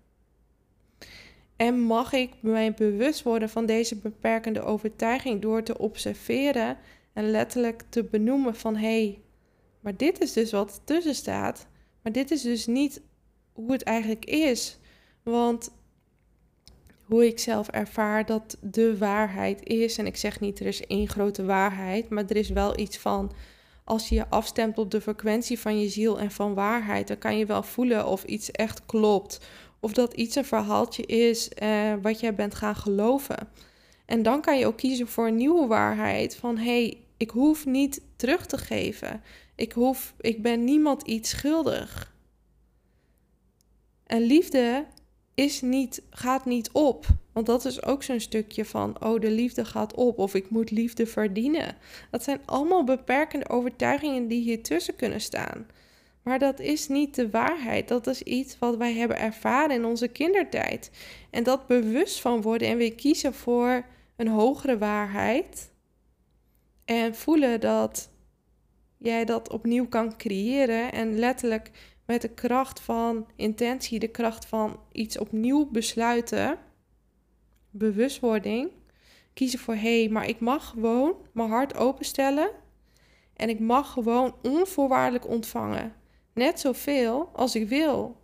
En 1.60 1.80
mag 1.80 2.14
ik 2.14 2.32
mij 2.42 2.74
bewust 2.74 3.24
worden 3.24 3.50
van 3.50 3.66
deze 3.66 3.96
beperkende 3.96 4.62
overtuiging 4.62 5.42
door 5.42 5.64
te 5.64 5.78
observeren 5.78 6.78
en 7.14 7.32
letterlijk 7.32 7.84
te 7.90 8.04
benoemen 8.04 8.56
van 8.56 8.76
hé, 8.76 8.82
hey, 8.82 9.22
maar 9.80 9.98
dit 9.98 10.22
is 10.22 10.34
dus 10.34 10.52
wat 10.52 10.82
tussen 10.84 11.16
staat, 11.16 11.68
maar 12.02 12.12
dit 12.12 12.32
is 12.32 12.42
dus 12.42 12.68
niet 12.68 13.02
hoe 13.54 13.72
het 13.72 13.84
eigenlijk 13.84 14.26
is. 14.26 14.80
Want 15.24 15.72
hoe 17.06 17.28
ik 17.28 17.40
zelf 17.40 17.68
ervaar 17.68 18.26
dat 18.26 18.58
de 18.62 18.98
waarheid 18.98 19.64
is. 19.64 19.98
En 19.98 20.06
ik 20.06 20.18
zeg 20.18 20.40
niet 20.40 20.60
er 20.60 20.66
is 20.66 20.86
één 20.88 21.08
grote 21.08 21.46
waarheid, 21.46 22.10
maar 22.10 22.24
er 22.28 22.36
is 22.36 22.50
wel 22.50 22.80
iets 22.80 22.98
van 22.98 23.32
als 23.84 24.10
je 24.10 24.16
je 24.16 24.30
afstemt 24.30 24.78
op 24.78 24.92
de 24.92 25.02
frequentie 25.02 25.60
van 25.60 25.80
je 25.80 25.90
ziel 25.90 26.20
en 26.20 26.32
van 26.32 26.54
waarheid, 26.54 27.08
dan 27.08 27.18
kan 27.18 27.38
je 27.38 27.46
wel 27.46 27.64
voelen 27.64 28.08
of 28.08 28.24
iets 28.24 28.52
echt 28.52 28.86
klopt. 28.86 29.48
Of 29.80 29.94
dat 29.94 30.14
iets 30.14 30.36
een 30.36 30.46
verhaaltje 30.46 31.06
is 31.06 31.50
eh, 31.50 31.94
wat 32.02 32.20
jij 32.20 32.36
bent 32.36 32.56
gaan 32.56 32.76
geloven. 32.76 33.50
En 34.06 34.24
dan 34.24 34.42
kan 34.42 34.58
je 34.58 34.66
ook 34.66 34.78
kiezen 34.78 35.08
voor 35.08 35.28
een 35.28 35.36
nieuwe 35.36 35.68
waarheid 35.68 36.36
van 36.36 36.58
hé, 36.58 36.64
hey, 36.64 37.04
ik 37.18 37.30
hoef 37.30 37.66
niet 37.66 38.02
terug 38.16 38.46
te 38.46 38.58
geven. 38.58 39.22
Ik, 39.56 39.72
hoef, 39.72 40.14
ik 40.20 40.42
ben 40.42 40.64
niemand 40.64 41.02
iets 41.02 41.30
schuldig. 41.30 42.14
En 44.06 44.22
liefde 44.22 44.86
is 45.34 45.62
niet, 45.62 46.02
gaat 46.10 46.46
niet 46.46 46.72
op. 46.72 47.06
Want 47.34 47.46
dat 47.46 47.66
is 47.66 47.84
ook 47.84 48.04
zo'n 48.04 48.20
stukje 48.20 48.66
van, 48.66 49.04
oh, 49.04 49.20
de 49.20 49.32
liefde 49.32 49.66
gaat 49.66 49.94
op 49.94 50.18
of 50.18 50.34
ik 50.34 50.50
moet 50.50 50.72
liefde 50.72 51.06
verdienen. 51.06 51.78
Dat 52.12 52.24
zijn 52.24 52.42
allemaal 52.46 52.84
beperkende 52.84 53.50
overtuigingen 53.50 54.28
die 54.28 54.42
hier 54.42 54.64
tussen 54.64 54.96
kunnen 54.96 55.22
staan. 55.22 55.68
Maar 56.24 56.40
dat 56.40 56.60
is 56.60 56.88
niet 56.88 57.16
de 57.16 57.30
waarheid. 57.30 57.88
Dat 57.88 58.08
is 58.08 58.24
iets 58.24 58.60
wat 58.60 58.78
wij 58.78 58.94
hebben 58.94 59.20
ervaren 59.20 59.76
in 59.76 59.86
onze 59.86 60.08
kindertijd. 60.08 60.92
En 61.30 61.44
dat 61.44 61.68
bewust 61.68 62.22
van 62.22 62.42
worden 62.42 62.68
en 62.68 62.78
weer 62.78 62.96
kiezen 62.96 63.34
voor 63.34 63.86
een 64.16 64.28
hogere 64.28 64.78
waarheid. 64.78 65.72
En 66.86 67.16
voelen 67.16 67.60
dat 67.60 68.10
jij 68.98 69.26
dat 69.26 69.50
opnieuw 69.50 69.88
kan 69.88 70.18
creëren 70.18 70.92
en 70.92 71.20
letterlijk 71.20 71.72
met 72.06 72.22
de 72.22 72.30
kracht 72.30 72.80
van 72.80 73.28
intentie, 73.36 74.00
de 74.00 74.08
kracht 74.08 74.46
van 74.46 74.80
iets 74.92 75.18
opnieuw 75.18 75.70
besluiten, 75.72 76.58
bewustwording, 77.70 78.72
kiezen 79.34 79.60
voor 79.60 79.74
hé, 79.74 80.00
hey, 80.00 80.10
maar 80.10 80.28
ik 80.28 80.40
mag 80.40 80.70
gewoon 80.70 81.16
mijn 81.32 81.50
hart 81.50 81.76
openstellen 81.76 82.50
en 83.36 83.50
ik 83.50 83.60
mag 83.60 83.92
gewoon 83.92 84.36
onvoorwaardelijk 84.42 85.28
ontvangen. 85.28 85.94
Net 86.40 86.60
zoveel 86.60 87.30
als 87.34 87.56
ik 87.56 87.68
wil. 87.68 88.22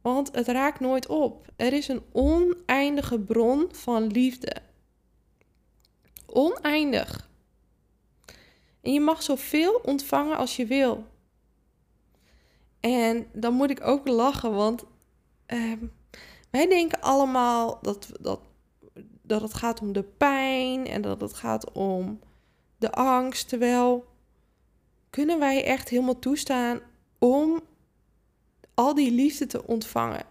Want 0.00 0.34
het 0.34 0.48
raakt 0.48 0.80
nooit 0.80 1.06
op. 1.06 1.46
Er 1.56 1.72
is 1.72 1.88
een 1.88 2.02
oneindige 2.12 3.20
bron 3.20 3.68
van 3.72 4.06
liefde. 4.06 4.56
Oneindig. 6.26 7.30
En 8.80 8.92
je 8.92 9.00
mag 9.00 9.22
zoveel 9.22 9.80
ontvangen 9.84 10.36
als 10.36 10.56
je 10.56 10.66
wil. 10.66 11.06
En 12.80 13.26
dan 13.32 13.54
moet 13.54 13.70
ik 13.70 13.86
ook 13.86 14.08
lachen, 14.08 14.54
want 14.54 14.84
ehm, 15.46 15.86
wij 16.50 16.68
denken 16.68 17.00
allemaal 17.00 17.78
dat, 17.82 18.08
dat, 18.20 18.40
dat 19.22 19.42
het 19.42 19.54
gaat 19.54 19.80
om 19.80 19.92
de 19.92 20.04
pijn 20.04 20.86
en 20.86 21.02
dat 21.02 21.20
het 21.20 21.34
gaat 21.34 21.72
om 21.72 22.20
de 22.76 22.92
angst. 22.92 23.48
Terwijl 23.48 24.04
kunnen 25.10 25.38
wij 25.38 25.64
echt 25.64 25.88
helemaal 25.88 26.18
toestaan 26.18 26.80
om 27.18 27.60
al 28.74 28.94
die 28.94 29.10
liefde 29.10 29.46
te 29.46 29.66
ontvangen? 29.66 30.26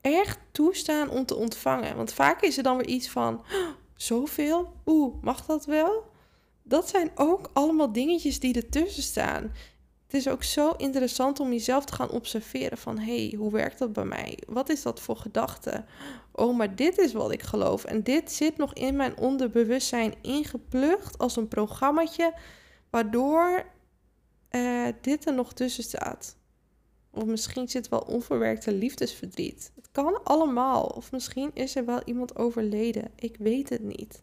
Echt 0.00 0.38
toestaan 0.52 1.10
om 1.10 1.26
te 1.26 1.34
ontvangen. 1.34 1.96
Want 1.96 2.12
vaak 2.12 2.42
is 2.42 2.56
er 2.56 2.62
dan 2.62 2.76
weer 2.76 2.86
iets 2.86 3.08
van: 3.08 3.44
zoveel? 3.96 4.72
Oeh, 4.86 5.22
mag 5.22 5.46
dat 5.46 5.64
wel? 5.64 6.10
Dat 6.62 6.88
zijn 6.88 7.10
ook 7.14 7.50
allemaal 7.52 7.92
dingetjes 7.92 8.40
die 8.40 8.54
ertussen 8.54 9.02
staan 9.02 9.52
het 10.08 10.16
is 10.16 10.28
ook 10.28 10.42
zo 10.42 10.72
interessant 10.76 11.40
om 11.40 11.52
jezelf 11.52 11.84
te 11.84 11.94
gaan 11.94 12.10
observeren 12.10 12.78
van 12.78 12.98
hé, 12.98 13.26
hey, 13.28 13.34
hoe 13.38 13.50
werkt 13.50 13.78
dat 13.78 13.92
bij 13.92 14.04
mij? 14.04 14.38
Wat 14.46 14.68
is 14.68 14.82
dat 14.82 15.00
voor 15.00 15.16
gedachte? 15.16 15.84
Oh, 16.32 16.56
maar 16.56 16.76
dit 16.76 16.98
is 16.98 17.12
wat 17.12 17.32
ik 17.32 17.42
geloof 17.42 17.84
en 17.84 18.02
dit 18.02 18.32
zit 18.32 18.56
nog 18.56 18.74
in 18.74 18.96
mijn 18.96 19.16
onderbewustzijn 19.16 20.14
ingeplucht 20.22 21.18
als 21.18 21.36
een 21.36 21.48
programmaatje 21.48 22.34
waardoor 22.90 23.64
uh, 24.50 24.88
dit 25.00 25.26
er 25.26 25.34
nog 25.34 25.52
tussen 25.52 25.84
staat. 25.84 26.36
Of 27.10 27.24
misschien 27.24 27.68
zit 27.68 27.88
wel 27.88 28.00
onverwerkte 28.00 28.72
liefdesverdriet. 28.72 29.72
Het 29.74 29.88
kan 29.92 30.24
allemaal. 30.24 30.84
Of 30.84 31.12
misschien 31.12 31.50
is 31.54 31.76
er 31.76 31.84
wel 31.84 32.02
iemand 32.04 32.36
overleden. 32.36 33.10
Ik 33.14 33.36
weet 33.38 33.68
het 33.68 33.82
niet. 33.82 34.22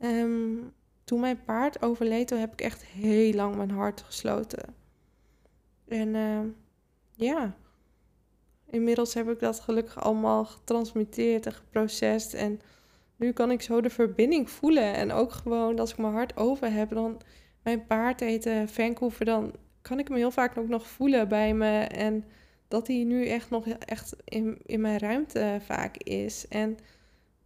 Um, 0.00 0.72
toen 1.04 1.20
mijn 1.20 1.44
paard 1.44 1.82
overleed, 1.82 2.30
heb 2.30 2.52
ik 2.52 2.60
echt 2.60 2.84
heel 2.84 3.32
lang 3.32 3.56
mijn 3.56 3.70
hart 3.70 4.02
gesloten. 4.02 4.74
En 5.88 6.14
uh, 6.14 6.40
ja, 7.14 7.56
inmiddels 8.66 9.14
heb 9.14 9.28
ik 9.30 9.40
dat 9.40 9.60
gelukkig 9.60 10.00
allemaal 10.00 10.44
getransmitteerd 10.44 11.46
en 11.46 11.52
geprocessed. 11.52 12.34
En 12.34 12.60
nu 13.16 13.32
kan 13.32 13.50
ik 13.50 13.62
zo 13.62 13.80
de 13.80 13.90
verbinding 13.90 14.50
voelen. 14.50 14.94
En 14.94 15.12
ook 15.12 15.32
gewoon 15.32 15.78
als 15.78 15.90
ik 15.90 15.98
mijn 15.98 16.12
hart 16.12 16.36
over 16.36 16.72
heb, 16.72 16.90
dan 16.90 17.20
mijn 17.68 17.86
paard 17.86 18.20
eten 18.20 18.68
Vancouver, 18.68 19.24
dan 19.24 19.54
kan 19.82 19.98
ik 19.98 20.08
me 20.08 20.16
heel 20.16 20.30
vaak 20.30 20.56
ook 20.56 20.68
nog 20.68 20.86
voelen 20.86 21.28
bij 21.28 21.54
me. 21.54 21.78
En 21.80 22.24
dat 22.68 22.86
hij 22.86 23.04
nu 23.04 23.26
echt 23.26 23.50
nog 23.50 23.68
echt 23.68 24.16
in, 24.24 24.58
in 24.66 24.80
mijn 24.80 24.98
ruimte 24.98 25.60
vaak 25.64 25.96
is. 25.96 26.48
En 26.48 26.78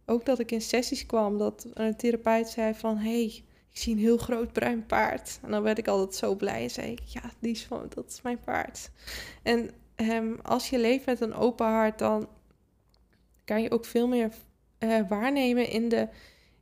ook 0.05 0.25
dat 0.25 0.39
ik 0.39 0.51
in 0.51 0.61
sessies 0.61 1.05
kwam, 1.05 1.37
dat 1.37 1.67
een 1.73 1.95
therapeut 1.95 2.49
zei 2.49 2.73
van... 2.73 2.97
Hey, 2.97 3.43
ik 3.71 3.79
zie 3.79 3.93
een 3.93 3.99
heel 3.99 4.17
groot 4.17 4.53
bruin 4.53 4.85
paard. 4.85 5.39
En 5.41 5.51
dan 5.51 5.63
werd 5.63 5.77
ik 5.77 5.87
altijd 5.87 6.15
zo 6.15 6.35
blij 6.35 6.63
en 6.63 6.69
zei 6.69 6.91
ik, 6.91 6.99
ja, 7.05 7.31
die 7.39 7.51
is 7.51 7.65
van, 7.65 7.85
dat 7.89 8.09
is 8.09 8.21
mijn 8.21 8.39
paard. 8.39 8.89
En 9.43 9.69
um, 9.95 10.39
als 10.41 10.69
je 10.69 10.79
leeft 10.79 11.05
met 11.05 11.21
een 11.21 11.33
open 11.33 11.65
hart, 11.65 11.99
dan 11.99 12.27
kan 13.45 13.61
je 13.61 13.71
ook 13.71 13.85
veel 13.85 14.07
meer 14.07 14.29
uh, 14.79 15.09
waarnemen 15.09 15.69
in 15.69 15.89
de, 15.89 16.07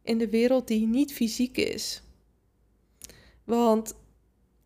in 0.04 0.18
de 0.18 0.30
wereld 0.30 0.68
die 0.68 0.88
niet 0.88 1.14
fysiek 1.14 1.58
is. 1.58 2.02
Want 3.60 3.96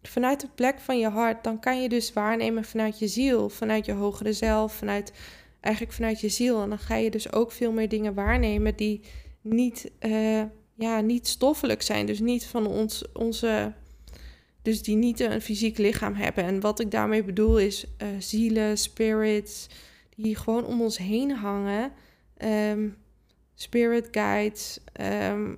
vanuit 0.01 0.41
de 0.41 0.47
plek 0.55 0.79
van 0.79 0.99
je 0.99 1.09
hart, 1.09 1.43
dan 1.43 1.59
kan 1.59 1.81
je 1.81 1.89
dus 1.89 2.13
waarnemen 2.13 2.63
vanuit 2.63 2.99
je 2.99 3.07
ziel, 3.07 3.49
vanuit 3.49 3.85
je 3.85 3.91
hogere 3.91 4.33
zelf, 4.33 4.73
vanuit 4.73 5.13
eigenlijk 5.61 5.95
vanuit 5.95 6.21
je 6.21 6.29
ziel. 6.29 6.61
En 6.61 6.69
dan 6.69 6.79
ga 6.79 6.95
je 6.95 7.11
dus 7.11 7.33
ook 7.33 7.51
veel 7.51 7.71
meer 7.71 7.89
dingen 7.89 8.13
waarnemen 8.13 8.75
die 8.75 9.01
niet... 9.41 9.91
Uh, 9.99 10.43
ja, 10.77 11.01
niet 11.01 11.27
stoffelijk 11.27 11.81
zijn. 11.81 12.05
Dus 12.05 12.19
niet 12.19 12.45
van 12.45 12.67
ons, 12.67 13.11
onze. 13.13 13.73
Dus 14.61 14.83
die 14.83 14.95
niet 14.95 15.19
een 15.19 15.41
fysiek 15.41 15.77
lichaam 15.77 16.13
hebben. 16.13 16.43
En 16.43 16.59
wat 16.59 16.79
ik 16.79 16.91
daarmee 16.91 17.23
bedoel 17.23 17.59
is 17.59 17.85
uh, 18.01 18.07
zielen, 18.19 18.77
spirits, 18.77 19.67
die 20.15 20.35
gewoon 20.35 20.65
om 20.65 20.81
ons 20.81 20.97
heen 20.97 21.31
hangen. 21.31 21.91
Um, 22.71 22.97
spirit 23.53 24.07
guides. 24.11 24.79
Um, 25.01 25.57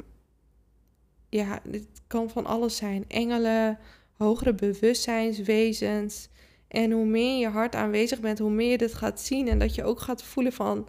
ja, 1.37 1.59
dit 1.63 1.87
kan 2.07 2.29
van 2.29 2.45
alles 2.45 2.75
zijn. 2.75 3.05
Engelen, 3.07 3.79
hogere 4.17 4.53
bewustzijnswezens. 4.53 6.29
En 6.67 6.91
hoe 6.91 7.05
meer 7.05 7.39
je 7.39 7.47
hart 7.47 7.75
aanwezig 7.75 8.19
bent, 8.19 8.39
hoe 8.39 8.51
meer 8.51 8.71
je 8.71 8.77
dit 8.77 8.93
gaat 8.93 9.21
zien. 9.21 9.47
En 9.47 9.59
dat 9.59 9.75
je 9.75 9.83
ook 9.83 9.99
gaat 9.99 10.23
voelen 10.23 10.53
van 10.53 10.87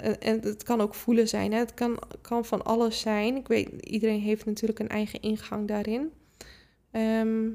en 0.00 0.40
het 0.40 0.62
kan 0.62 0.80
ook 0.80 0.94
voelen 0.94 1.28
zijn. 1.28 1.52
Hè? 1.52 1.58
Het 1.58 1.74
kan, 1.74 1.98
kan 2.20 2.44
van 2.44 2.64
alles 2.64 3.00
zijn. 3.00 3.36
Ik 3.36 3.48
weet, 3.48 3.68
iedereen 3.80 4.20
heeft 4.20 4.44
natuurlijk 4.44 4.78
een 4.78 4.88
eigen 4.88 5.20
ingang 5.20 5.68
daarin. 5.68 6.12
Ehm, 6.90 7.50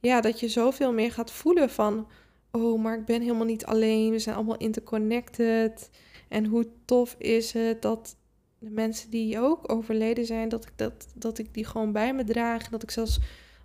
ja, 0.00 0.20
dat 0.20 0.40
je 0.40 0.48
zoveel 0.48 0.92
meer 0.92 1.12
gaat 1.12 1.30
voelen 1.30 1.70
van... 1.70 2.08
Oh, 2.52 2.82
maar 2.82 2.98
ik 2.98 3.04
ben 3.04 3.20
helemaal 3.20 3.44
niet 3.44 3.64
alleen. 3.64 4.10
We 4.10 4.18
zijn 4.18 4.36
allemaal 4.36 4.56
interconnected. 4.56 5.90
En 6.28 6.46
hoe 6.46 6.66
tof 6.84 7.14
is 7.18 7.52
het 7.52 7.82
dat 7.82 8.16
de 8.60 8.70
mensen 8.70 9.10
die 9.10 9.40
ook 9.40 9.72
overleden 9.72 10.26
zijn... 10.26 10.48
dat 10.48 10.64
ik, 10.64 10.72
dat, 10.76 11.06
dat 11.14 11.38
ik 11.38 11.54
die 11.54 11.64
gewoon 11.64 11.92
bij 11.92 12.14
me 12.14 12.24
draag. 12.24 12.68
Dat 12.68 12.82
ik 12.82 12.90
zelfs 12.90 13.18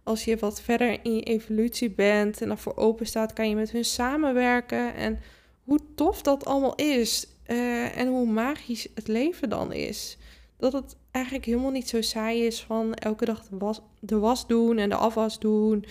als 0.03 0.25
je 0.25 0.37
wat 0.37 0.61
verder 0.61 0.99
in 1.03 1.15
je 1.15 1.23
evolutie 1.23 1.89
bent... 1.89 2.41
en 2.41 2.47
daarvoor 2.47 2.75
open 2.75 3.05
staat, 3.05 3.33
kan 3.33 3.49
je 3.49 3.55
met 3.55 3.71
hun 3.71 3.85
samenwerken. 3.85 4.95
En 4.95 5.19
hoe 5.63 5.79
tof 5.95 6.21
dat 6.21 6.45
allemaal 6.45 6.75
is... 6.75 7.27
Uh, 7.47 7.97
en 7.97 8.07
hoe 8.07 8.27
magisch 8.27 8.87
het 8.95 9.07
leven 9.07 9.49
dan 9.49 9.73
is. 9.73 10.17
Dat 10.57 10.73
het 10.73 10.95
eigenlijk 11.11 11.45
helemaal 11.45 11.71
niet 11.71 11.89
zo 11.89 12.01
saai 12.01 12.45
is 12.45 12.61
van 12.61 12.93
elke 12.93 13.25
dag 13.25 13.43
de 13.43 13.57
was, 13.57 13.81
de 13.99 14.17
was 14.19 14.47
doen 14.47 14.77
en 14.77 14.89
de 14.89 14.95
afwas 14.95 15.39
doen 15.39 15.85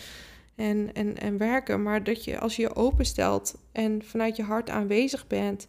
en, 0.55 0.91
en, 0.93 1.19
en 1.19 1.39
werken. 1.39 1.83
Maar 1.83 2.05
dat 2.05 2.25
je 2.25 2.39
als 2.39 2.57
je 2.57 2.63
je 2.63 2.75
openstelt 2.75 3.55
en 3.73 4.03
vanuit 4.05 4.37
je 4.37 4.43
hart 4.43 4.71
aanwezig 4.71 5.27
bent, 5.27 5.67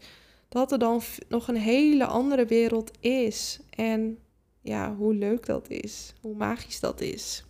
dat 0.49 0.71
er 0.71 0.79
dan 0.79 1.01
nog 1.27 1.47
een 1.47 1.57
hele 1.57 2.05
andere 2.05 2.45
wereld 2.45 2.91
is. 2.99 3.59
En 3.69 4.19
ja, 4.61 4.95
hoe 4.95 5.13
leuk 5.13 5.45
dat 5.45 5.69
is, 5.69 6.13
hoe 6.21 6.35
magisch 6.35 6.79
dat 6.79 7.01
is. 7.01 7.45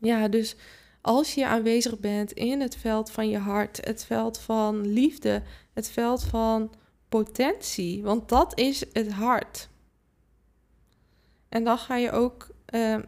Ja, 0.00 0.28
dus 0.28 0.56
als 1.00 1.34
je 1.34 1.46
aanwezig 1.46 1.98
bent 1.98 2.32
in 2.32 2.60
het 2.60 2.76
veld 2.76 3.10
van 3.10 3.28
je 3.28 3.38
hart, 3.38 3.84
het 3.84 4.04
veld 4.04 4.38
van 4.38 4.86
liefde, 4.86 5.42
het 5.72 5.90
veld 5.90 6.24
van 6.24 6.74
potentie, 7.08 8.02
want 8.02 8.28
dat 8.28 8.58
is 8.58 8.84
het 8.92 9.12
hart. 9.12 9.68
En 11.48 11.64
dan 11.64 11.78
ga 11.78 11.96
je 11.96 12.10
ook, 12.10 12.48
uh, 12.74 12.98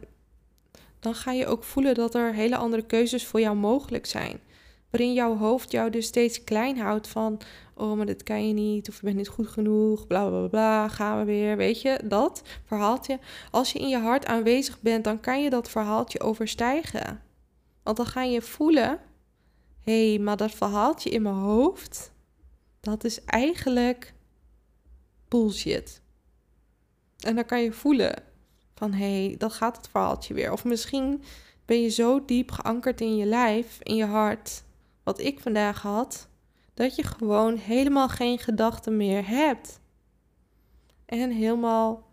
dan 0.99 1.15
ga 1.15 1.31
je 1.31 1.45
ook 1.45 1.63
voelen 1.63 1.95
dat 1.95 2.15
er 2.15 2.33
hele 2.33 2.57
andere 2.57 2.85
keuzes 2.85 3.25
voor 3.25 3.39
jou 3.39 3.55
mogelijk 3.55 4.05
zijn. 4.05 4.39
Waarin 4.89 5.13
jouw 5.13 5.37
hoofd 5.37 5.71
jou 5.71 5.89
dus 5.89 6.05
steeds 6.05 6.43
klein 6.43 6.77
houdt 6.77 7.07
van, 7.07 7.41
oh, 7.73 7.93
maar 7.93 8.05
dit 8.05 8.23
kan 8.23 8.47
je 8.47 8.53
niet, 8.53 8.89
of 8.89 8.95
je 8.95 9.01
bent 9.03 9.15
niet 9.15 9.27
goed 9.27 9.47
genoeg, 9.47 10.07
bla 10.07 10.27
bla 10.27 10.47
bla, 10.47 10.87
gaan 10.87 11.17
we 11.17 11.25
weer, 11.25 11.57
weet 11.57 11.81
je, 11.81 11.99
dat 12.03 12.41
verhaaltje. 12.65 13.19
Als 13.51 13.71
je 13.71 13.79
in 13.79 13.89
je 13.89 13.97
hart 13.97 14.25
aanwezig 14.25 14.81
bent, 14.81 15.03
dan 15.03 15.19
kan 15.19 15.43
je 15.43 15.49
dat 15.49 15.69
verhaaltje 15.69 16.19
overstijgen. 16.19 17.21
Want 17.83 17.97
dan 17.97 18.05
ga 18.05 18.23
je 18.23 18.41
voelen, 18.41 18.99
hé, 19.81 20.09
hey, 20.09 20.19
maar 20.19 20.37
dat 20.37 20.51
verhaaltje 20.51 21.09
in 21.09 21.21
mijn 21.21 21.35
hoofd, 21.35 22.11
dat 22.79 23.03
is 23.03 23.23
eigenlijk 23.23 24.13
bullshit. 25.27 26.01
En 27.19 27.35
dan 27.35 27.45
kan 27.45 27.61
je 27.61 27.71
voelen 27.71 28.23
van 28.75 28.93
hé, 28.93 29.25
hey, 29.25 29.35
dat 29.37 29.53
gaat 29.53 29.77
het 29.77 29.87
verhaaltje 29.87 30.33
weer. 30.33 30.51
Of 30.51 30.63
misschien 30.63 31.23
ben 31.65 31.81
je 31.81 31.89
zo 31.89 32.25
diep 32.25 32.51
geankerd 32.51 33.01
in 33.01 33.17
je 33.17 33.25
lijf, 33.25 33.77
in 33.83 33.95
je 33.95 34.05
hart, 34.05 34.63
wat 35.07 35.19
ik 35.19 35.39
vandaag 35.39 35.81
had, 35.81 36.29
dat 36.73 36.95
je 36.95 37.03
gewoon 37.03 37.55
helemaal 37.55 38.09
geen 38.09 38.39
gedachten 38.39 38.97
meer 38.97 39.27
hebt. 39.27 39.79
En 41.05 41.31
helemaal 41.31 42.07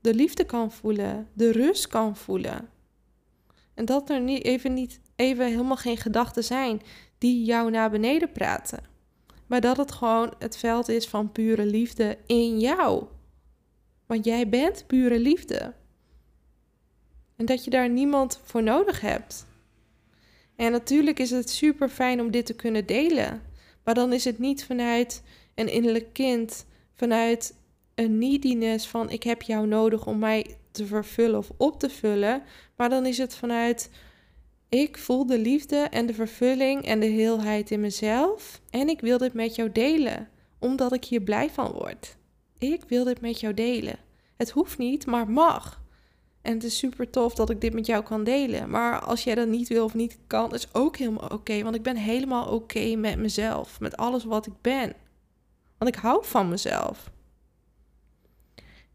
de 0.00 0.14
liefde 0.14 0.44
kan 0.44 0.72
voelen, 0.72 1.28
de 1.32 1.52
rust 1.52 1.86
kan 1.86 2.16
voelen. 2.16 2.68
En 3.74 3.84
dat 3.84 4.10
er 4.10 4.20
niet, 4.20 4.44
even, 4.44 4.74
niet, 4.74 5.00
even 5.16 5.46
helemaal 5.46 5.76
geen 5.76 5.96
gedachten 5.96 6.44
zijn 6.44 6.82
die 7.18 7.44
jou 7.44 7.70
naar 7.70 7.90
beneden 7.90 8.32
praten. 8.32 8.84
Maar 9.46 9.60
dat 9.60 9.76
het 9.76 9.92
gewoon 9.92 10.34
het 10.38 10.56
veld 10.56 10.88
is 10.88 11.08
van 11.08 11.32
pure 11.32 11.66
liefde 11.66 12.18
in 12.26 12.60
jou. 12.60 13.04
Want 14.06 14.24
jij 14.24 14.48
bent 14.48 14.84
pure 14.86 15.18
liefde. 15.18 15.74
En 17.36 17.46
dat 17.46 17.64
je 17.64 17.70
daar 17.70 17.88
niemand 17.88 18.40
voor 18.44 18.62
nodig 18.62 19.00
hebt. 19.00 19.46
En 20.62 20.72
natuurlijk 20.72 21.18
is 21.18 21.30
het 21.30 21.50
super 21.50 21.88
fijn 21.88 22.20
om 22.20 22.30
dit 22.30 22.46
te 22.46 22.54
kunnen 22.54 22.86
delen. 22.86 23.42
Maar 23.84 23.94
dan 23.94 24.12
is 24.12 24.24
het 24.24 24.38
niet 24.38 24.64
vanuit 24.64 25.22
een 25.54 25.68
innerlijk 25.68 26.12
kind, 26.12 26.66
vanuit 26.94 27.54
een 27.94 28.18
neediness 28.18 28.88
van 28.88 29.10
ik 29.10 29.22
heb 29.22 29.42
jou 29.42 29.66
nodig 29.66 30.06
om 30.06 30.18
mij 30.18 30.56
te 30.70 30.86
vervullen 30.86 31.38
of 31.38 31.50
op 31.56 31.78
te 31.78 31.90
vullen. 31.90 32.42
Maar 32.76 32.88
dan 32.88 33.06
is 33.06 33.18
het 33.18 33.34
vanuit 33.34 33.90
ik 34.68 34.98
voel 34.98 35.26
de 35.26 35.38
liefde 35.38 35.76
en 35.76 36.06
de 36.06 36.14
vervulling 36.14 36.84
en 36.84 37.00
de 37.00 37.06
heelheid 37.06 37.70
in 37.70 37.80
mezelf. 37.80 38.60
En 38.70 38.88
ik 38.88 39.00
wil 39.00 39.18
dit 39.18 39.32
met 39.32 39.54
jou 39.54 39.72
delen, 39.72 40.28
omdat 40.58 40.92
ik 40.92 41.04
hier 41.04 41.22
blij 41.22 41.50
van 41.50 41.70
word. 41.72 42.16
Ik 42.58 42.82
wil 42.88 43.04
dit 43.04 43.20
met 43.20 43.40
jou 43.40 43.54
delen. 43.54 43.98
Het 44.36 44.50
hoeft 44.50 44.78
niet, 44.78 45.06
maar 45.06 45.30
mag. 45.30 45.81
En 46.42 46.52
het 46.52 46.64
is 46.64 46.78
super 46.78 47.10
tof 47.10 47.34
dat 47.34 47.50
ik 47.50 47.60
dit 47.60 47.72
met 47.72 47.86
jou 47.86 48.02
kan 48.02 48.24
delen. 48.24 48.70
Maar 48.70 49.00
als 49.00 49.24
jij 49.24 49.34
dat 49.34 49.48
niet 49.48 49.68
wil 49.68 49.84
of 49.84 49.94
niet 49.94 50.18
kan, 50.26 50.54
is 50.54 50.74
ook 50.74 50.96
helemaal 50.96 51.28
oké. 51.28 51.62
want 51.62 51.74
ik 51.74 51.82
ben 51.82 51.96
helemaal 51.96 52.46
oké 52.46 52.94
met 52.96 53.18
mezelf. 53.18 53.80
Met 53.80 53.96
alles 53.96 54.24
wat 54.24 54.46
ik 54.46 54.52
ben. 54.60 54.92
Want 55.78 55.96
ik 55.96 56.00
hou 56.00 56.24
van 56.24 56.48
mezelf. 56.48 57.10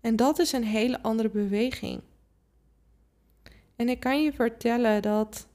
En 0.01 0.15
dat 0.15 0.39
is 0.39 0.51
een 0.51 0.63
hele 0.63 1.01
andere 1.01 1.29
beweging. 1.29 2.01
En 3.75 3.89
ik 3.89 3.99
kan 3.99 4.23
je 4.23 4.33
vertellen 4.33 5.01
dat 5.01 5.47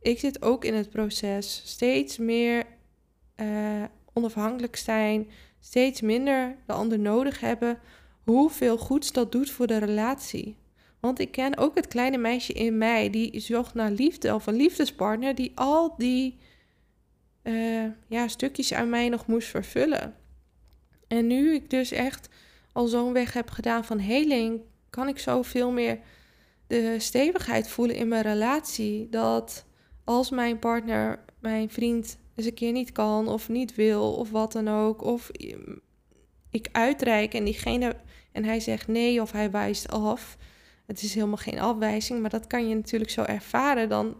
ik 0.00 0.18
zit 0.18 0.42
ook 0.42 0.64
in 0.64 0.74
het 0.74 0.90
proces. 0.90 1.62
Steeds 1.64 2.18
meer 2.18 2.66
uh, 3.36 3.84
onafhankelijk 4.12 4.76
zijn. 4.76 5.30
Steeds 5.60 6.00
minder 6.00 6.56
de 6.66 6.72
ander 6.72 6.98
nodig 6.98 7.40
hebben 7.40 7.78
hoeveel 8.24 8.78
goeds 8.78 9.12
dat 9.12 9.32
doet 9.32 9.50
voor 9.50 9.66
de 9.66 9.78
relatie. 9.78 10.56
Want 11.00 11.18
ik 11.18 11.30
ken 11.30 11.56
ook 11.56 11.74
het 11.74 11.88
kleine 11.88 12.18
meisje 12.18 12.52
in 12.52 12.78
mij 12.78 13.10
die 13.10 13.40
zocht 13.40 13.74
naar 13.74 13.90
liefde 13.90 14.34
of 14.34 14.46
een 14.46 14.56
liefdespartner 14.56 15.34
die 15.34 15.52
al 15.54 15.94
die 15.96 16.38
uh, 17.42 17.84
ja, 18.06 18.28
stukjes 18.28 18.74
aan 18.74 18.88
mij 18.88 19.08
nog 19.08 19.26
moest 19.26 19.48
vervullen. 19.48 20.14
En 21.08 21.26
nu 21.26 21.54
ik 21.54 21.70
dus 21.70 21.90
echt 21.90 22.28
al 22.72 22.86
zo'n 22.86 23.12
weg 23.12 23.32
heb 23.32 23.50
gedaan 23.50 23.84
van 23.84 23.98
heling, 23.98 24.60
kan 24.90 25.08
ik 25.08 25.18
zoveel 25.18 25.70
meer 25.70 25.98
de 26.66 26.96
stevigheid 26.98 27.68
voelen 27.68 27.96
in 27.96 28.08
mijn 28.08 28.22
relatie. 28.22 29.08
Dat 29.08 29.64
als 30.04 30.30
mijn 30.30 30.58
partner, 30.58 31.24
mijn 31.38 31.70
vriend, 31.70 32.18
eens 32.34 32.46
een 32.46 32.54
keer 32.54 32.72
niet 32.72 32.92
kan 32.92 33.28
of 33.28 33.48
niet 33.48 33.74
wil 33.74 34.14
of 34.14 34.30
wat 34.30 34.52
dan 34.52 34.68
ook, 34.68 35.02
of 35.02 35.30
ik 36.50 36.68
uitreik 36.72 37.34
en 37.34 37.44
diegene 37.44 37.96
en 38.32 38.44
hij 38.44 38.60
zegt 38.60 38.88
nee 38.88 39.20
of 39.20 39.32
hij 39.32 39.50
wijst 39.50 39.88
af. 39.88 40.36
Het 40.86 41.02
is 41.02 41.14
helemaal 41.14 41.36
geen 41.36 41.58
afwijzing, 41.58 42.20
maar 42.20 42.30
dat 42.30 42.46
kan 42.46 42.68
je 42.68 42.74
natuurlijk 42.74 43.10
zo 43.10 43.22
ervaren. 43.22 43.88
Dan 43.88 44.16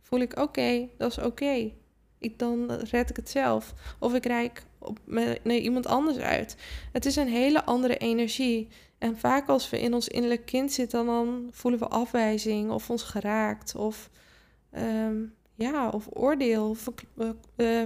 voel 0.00 0.20
ik 0.20 0.38
oké, 0.38 0.88
dat 0.98 1.10
is 1.10 1.18
oké. 1.18 1.72
Ik, 2.18 2.38
dan 2.38 2.72
red 2.72 3.10
ik 3.10 3.16
het 3.16 3.30
zelf. 3.30 3.74
Of 3.98 4.14
ik 4.14 4.26
reik 4.26 4.62
op, 4.78 4.98
met, 5.04 5.44
naar 5.44 5.56
iemand 5.56 5.86
anders 5.86 6.16
uit. 6.18 6.56
Het 6.92 7.06
is 7.06 7.16
een 7.16 7.28
hele 7.28 7.64
andere 7.64 7.96
energie. 7.96 8.68
En 8.98 9.18
vaak 9.18 9.48
als 9.48 9.70
we 9.70 9.80
in 9.80 9.94
ons 9.94 10.08
innerlijk 10.08 10.46
kind 10.46 10.72
zitten, 10.72 11.06
dan 11.06 11.48
voelen 11.50 11.80
we 11.80 11.88
afwijzing 11.88 12.70
of 12.70 12.90
ons 12.90 13.02
geraakt. 13.02 13.74
Of 13.74 14.10
ehm, 14.70 15.16
ja, 15.54 15.88
of 15.88 16.08
oordeel. 16.10 16.68
Of, 16.68 16.88
uh, 17.56 17.80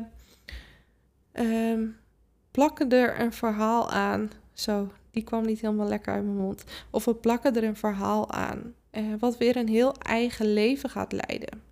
plakken 2.56 2.90
er 2.90 3.20
een 3.20 3.32
verhaal 3.32 3.90
aan. 3.90 4.30
Zo, 4.52 4.92
die 5.10 5.22
kwam 5.22 5.46
niet 5.46 5.60
helemaal 5.60 5.88
lekker 5.88 6.12
uit 6.12 6.24
mijn 6.24 6.36
mond. 6.36 6.64
Of 6.90 7.04
we 7.04 7.14
plakken 7.14 7.56
er 7.56 7.64
een 7.64 7.76
verhaal 7.76 8.30
aan, 8.30 8.74
eh, 8.90 9.04
wat 9.18 9.38
weer 9.38 9.56
een 9.56 9.68
heel 9.68 9.94
eigen 9.94 10.52
leven 10.52 10.90
gaat 10.90 11.12
leiden. 11.12 11.62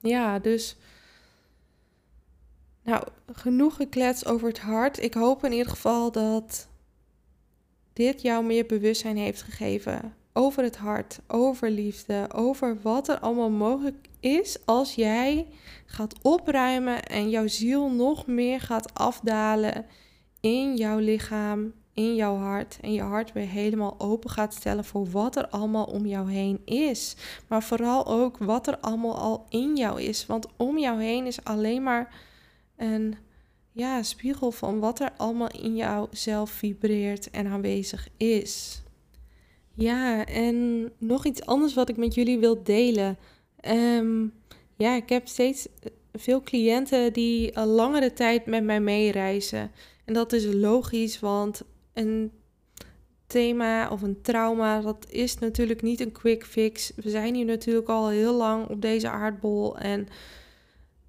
Ja, 0.00 0.38
dus. 0.38 0.76
Nou, 2.82 3.06
genoeg 3.32 3.76
geklets 3.76 4.26
over 4.26 4.48
het 4.48 4.58
hart. 4.58 5.02
Ik 5.02 5.14
hoop 5.14 5.44
in 5.44 5.52
ieder 5.52 5.70
geval 5.70 6.12
dat 6.12 6.68
dit 7.92 8.22
jou 8.22 8.44
meer 8.44 8.66
bewustzijn 8.66 9.16
heeft 9.16 9.42
gegeven 9.42 10.14
over 10.36 10.62
het 10.62 10.76
hart, 10.76 11.20
over 11.26 11.70
liefde, 11.70 12.26
over 12.34 12.76
wat 12.82 13.08
er 13.08 13.18
allemaal 13.18 13.50
mogelijk 13.50 14.08
is 14.20 14.58
als 14.64 14.94
jij 14.94 15.46
gaat 15.86 16.14
opruimen 16.22 17.02
en 17.02 17.30
jouw 17.30 17.46
ziel 17.46 17.90
nog 17.90 18.26
meer 18.26 18.60
gaat 18.60 18.94
afdalen 18.94 19.86
in 20.40 20.76
jouw 20.76 20.98
lichaam, 20.98 21.72
in 21.92 22.14
jouw 22.14 22.36
hart 22.36 22.78
en 22.80 22.92
je 22.92 23.02
hart 23.02 23.32
weer 23.32 23.48
helemaal 23.48 23.94
open 23.98 24.30
gaat 24.30 24.54
stellen 24.54 24.84
voor 24.84 25.10
wat 25.10 25.36
er 25.36 25.48
allemaal 25.48 25.84
om 25.84 26.06
jou 26.06 26.32
heen 26.32 26.60
is. 26.64 27.16
Maar 27.48 27.62
vooral 27.62 28.06
ook 28.06 28.38
wat 28.38 28.66
er 28.66 28.78
allemaal 28.78 29.18
al 29.18 29.46
in 29.48 29.76
jou 29.76 30.02
is. 30.02 30.26
Want 30.26 30.46
om 30.56 30.78
jou 30.78 31.02
heen 31.02 31.26
is 31.26 31.44
alleen 31.44 31.82
maar 31.82 32.14
een 32.76 33.16
ja, 33.72 34.02
spiegel 34.02 34.50
van 34.50 34.78
wat 34.78 35.00
er 35.00 35.12
allemaal 35.16 35.50
in 35.50 35.76
jou 35.76 36.08
zelf 36.10 36.50
vibreert 36.50 37.30
en 37.30 37.46
aanwezig 37.46 38.08
is. 38.16 38.82
Ja, 39.74 40.26
en 40.26 40.90
nog 40.98 41.26
iets 41.26 41.46
anders 41.46 41.74
wat 41.74 41.88
ik 41.88 41.96
met 41.96 42.14
jullie 42.14 42.38
wil 42.38 42.62
delen. 42.62 43.18
Um, 43.68 44.32
ja, 44.76 44.96
ik 44.96 45.08
heb 45.08 45.28
steeds 45.28 45.68
veel 46.12 46.42
cliënten 46.42 47.12
die 47.12 47.56
al 47.56 47.66
langere 47.66 48.12
tijd 48.12 48.46
met 48.46 48.64
mij 48.64 48.80
meereizen. 48.80 49.70
En 50.04 50.14
dat 50.14 50.32
is 50.32 50.44
logisch, 50.52 51.20
want 51.20 51.62
een 51.92 52.32
thema 53.26 53.88
of 53.90 54.02
een 54.02 54.22
trauma, 54.22 54.80
dat 54.80 55.06
is 55.08 55.38
natuurlijk 55.38 55.82
niet 55.82 56.00
een 56.00 56.12
quick 56.12 56.44
fix. 56.44 56.92
We 56.96 57.10
zijn 57.10 57.34
hier 57.34 57.44
natuurlijk 57.44 57.88
al 57.88 58.08
heel 58.08 58.34
lang 58.34 58.68
op 58.68 58.82
deze 58.82 59.08
aardbol 59.08 59.78
en 59.78 60.08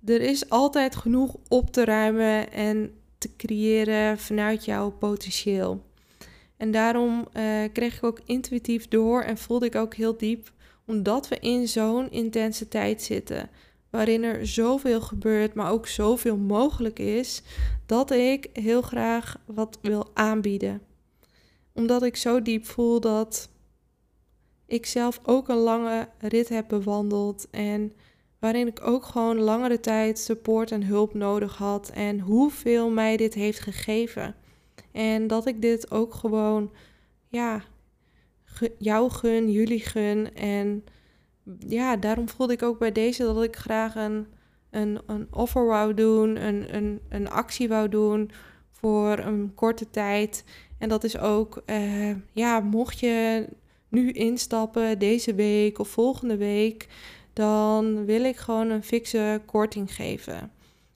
er 0.05 0.21
is 0.21 0.49
altijd 0.49 0.95
genoeg 0.95 1.35
op 1.47 1.71
te 1.71 1.85
ruimen 1.85 2.51
en 2.51 2.93
te 3.17 3.35
creëren 3.37 4.17
vanuit 4.17 4.65
jouw 4.65 4.91
potentieel. 4.91 5.83
En 6.57 6.71
daarom 6.71 7.27
uh, 7.33 7.63
kreeg 7.73 7.97
ik 7.97 8.03
ook 8.03 8.19
intuïtief 8.25 8.87
door 8.87 9.21
en 9.21 9.37
voelde 9.37 9.65
ik 9.65 9.75
ook 9.75 9.93
heel 9.93 10.17
diep, 10.17 10.51
omdat 10.85 11.27
we 11.27 11.39
in 11.39 11.67
zo'n 11.67 12.11
intense 12.11 12.67
tijd 12.67 13.01
zitten, 13.01 13.49
waarin 13.89 14.23
er 14.23 14.47
zoveel 14.47 15.01
gebeurt, 15.01 15.53
maar 15.53 15.71
ook 15.71 15.87
zoveel 15.87 16.37
mogelijk 16.37 16.99
is, 16.99 17.41
dat 17.85 18.11
ik 18.11 18.49
heel 18.53 18.81
graag 18.81 19.37
wat 19.45 19.79
wil 19.81 20.09
aanbieden. 20.13 20.81
Omdat 21.73 22.03
ik 22.03 22.15
zo 22.15 22.41
diep 22.41 22.65
voel 22.65 22.99
dat 22.99 23.49
ik 24.65 24.85
zelf 24.85 25.19
ook 25.23 25.47
een 25.47 25.55
lange 25.55 26.09
rit 26.19 26.49
heb 26.49 26.67
bewandeld 26.67 27.47
en 27.51 27.93
waarin 28.39 28.67
ik 28.67 28.87
ook 28.87 29.05
gewoon 29.05 29.39
langere 29.39 29.79
tijd 29.79 30.19
support 30.19 30.71
en 30.71 30.83
hulp 30.83 31.13
nodig 31.13 31.57
had. 31.57 31.89
En 31.89 32.19
hoeveel 32.19 32.89
mij 32.89 33.17
dit 33.17 33.33
heeft 33.33 33.59
gegeven. 33.59 34.35
En 34.95 35.27
dat 35.27 35.45
ik 35.45 35.61
dit 35.61 35.91
ook 35.91 36.13
gewoon, 36.13 36.71
ja, 37.27 37.63
jou 38.77 39.09
gun, 39.09 39.51
jullie 39.51 39.79
gun. 39.79 40.33
En 40.33 40.83
ja, 41.59 41.95
daarom 41.95 42.29
voelde 42.29 42.53
ik 42.53 42.63
ook 42.63 42.79
bij 42.79 42.91
deze 42.91 43.23
dat 43.23 43.43
ik 43.43 43.55
graag 43.55 43.95
een, 43.95 44.27
een, 44.69 44.99
een 45.05 45.27
offer 45.31 45.65
wou 45.65 45.93
doen, 45.93 46.45
een, 46.45 46.75
een, 46.75 46.99
een 47.09 47.29
actie 47.29 47.67
wou 47.67 47.89
doen 47.89 48.31
voor 48.71 49.17
een 49.17 49.51
korte 49.55 49.89
tijd. 49.89 50.43
En 50.77 50.89
dat 50.89 51.03
is 51.03 51.17
ook, 51.17 51.61
uh, 51.65 52.15
ja, 52.33 52.59
mocht 52.59 52.99
je 52.99 53.47
nu 53.89 54.11
instappen 54.11 54.99
deze 54.99 55.35
week 55.35 55.79
of 55.79 55.87
volgende 55.87 56.37
week, 56.37 56.87
dan 57.33 58.05
wil 58.05 58.23
ik 58.23 58.35
gewoon 58.35 58.69
een 58.69 58.83
fixe 58.83 59.41
korting 59.45 59.95
geven. 59.95 60.51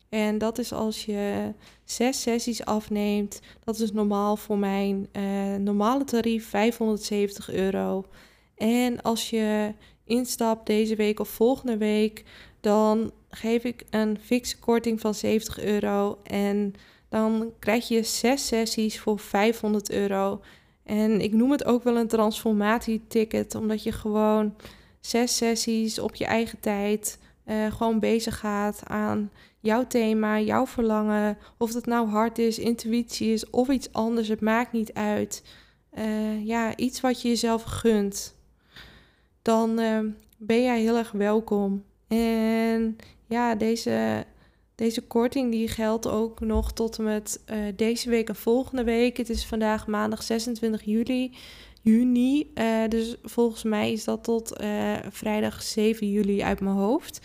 En 0.09 0.37
dat 0.37 0.57
is 0.57 0.73
als 0.73 1.05
je 1.05 1.53
zes 1.83 2.21
sessies 2.21 2.65
afneemt. 2.65 3.41
Dat 3.63 3.79
is 3.79 3.91
normaal 3.91 4.35
voor 4.35 4.57
mijn 4.57 5.07
uh, 5.13 5.55
normale 5.55 6.03
tarief 6.03 6.49
570 6.49 7.51
euro. 7.51 8.05
En 8.55 9.01
als 9.01 9.29
je 9.29 9.73
instapt 10.03 10.65
deze 10.65 10.95
week 10.95 11.19
of 11.19 11.29
volgende 11.29 11.77
week, 11.77 12.23
dan 12.59 13.11
geef 13.29 13.63
ik 13.63 13.85
een 13.89 14.17
fixe 14.21 14.59
korting 14.59 14.99
van 14.99 15.13
70 15.13 15.59
euro. 15.59 16.19
En 16.23 16.73
dan 17.09 17.51
krijg 17.59 17.87
je 17.87 18.03
zes 18.03 18.47
sessies 18.47 18.99
voor 18.99 19.19
500 19.19 19.91
euro. 19.91 20.41
En 20.83 21.21
ik 21.21 21.33
noem 21.33 21.51
het 21.51 21.65
ook 21.65 21.83
wel 21.83 21.97
een 21.97 22.07
transformatieticket, 22.07 23.55
omdat 23.55 23.83
je 23.83 23.91
gewoon 23.91 24.55
zes 24.99 25.37
sessies 25.37 25.99
op 25.99 26.15
je 26.15 26.25
eigen 26.25 26.59
tijd 26.59 27.19
uh, 27.45 27.71
gewoon 27.71 27.99
bezig 27.99 28.39
gaat 28.39 28.81
aan 28.83 29.31
jouw 29.59 29.87
thema, 29.87 30.39
jouw 30.39 30.67
verlangen. 30.67 31.37
Of 31.57 31.71
dat 31.71 31.85
nou 31.85 32.09
hart 32.09 32.37
is, 32.37 32.59
intuïtie 32.59 33.33
is 33.33 33.49
of 33.49 33.69
iets 33.69 33.93
anders, 33.93 34.27
het 34.27 34.41
maakt 34.41 34.71
niet 34.71 34.93
uit. 34.93 35.43
Uh, 35.97 36.45
ja, 36.45 36.75
iets 36.75 37.01
wat 37.01 37.21
je 37.21 37.27
jezelf 37.27 37.63
gunt. 37.63 38.35
Dan 39.41 39.79
uh, 39.79 39.99
ben 40.37 40.63
jij 40.63 40.81
heel 40.81 40.97
erg 40.97 41.11
welkom. 41.11 41.83
En 42.07 42.95
ja, 43.25 43.55
deze 43.55 44.25
deze 44.75 45.01
korting 45.01 45.51
die 45.51 45.67
geldt 45.67 46.07
ook 46.07 46.39
nog 46.39 46.73
tot 46.73 46.97
en 46.97 47.03
met 47.03 47.41
uh, 47.51 47.57
deze 47.75 48.09
week 48.09 48.29
en 48.29 48.35
volgende 48.35 48.83
week. 48.83 49.17
Het 49.17 49.29
is 49.29 49.45
vandaag 49.45 49.87
maandag 49.87 50.23
26 50.23 50.83
juli, 50.83 51.35
juni. 51.81 52.53
Dus 52.89 53.15
volgens 53.23 53.63
mij 53.63 53.91
is 53.91 54.03
dat 54.03 54.23
tot 54.23 54.53
vrijdag 55.09 55.61
7 55.61 56.09
juli 56.09 56.43
uit 56.43 56.59
mijn 56.59 56.75
hoofd. 56.75 57.19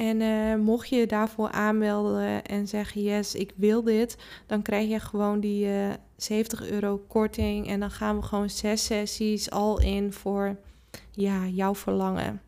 En 0.00 0.60
mocht 0.60 0.88
je 0.88 1.06
daarvoor 1.06 1.50
aanmelden 1.50 2.44
en 2.44 2.68
zeggen: 2.68 3.02
Yes, 3.02 3.34
ik 3.34 3.52
wil 3.56 3.82
dit, 3.82 4.16
dan 4.46 4.62
krijg 4.62 4.88
je 4.88 5.00
gewoon 5.00 5.40
die 5.40 5.68
70 6.16 6.70
euro 6.70 7.02
korting. 7.08 7.68
En 7.68 7.80
dan 7.80 7.90
gaan 7.90 8.16
we 8.16 8.22
gewoon 8.22 8.50
zes 8.50 8.84
sessies 8.84 9.50
al 9.50 9.80
in 9.80 10.12
voor 10.12 10.56
ja, 11.10 11.46
jouw 11.46 11.74
verlangen. 11.74 12.40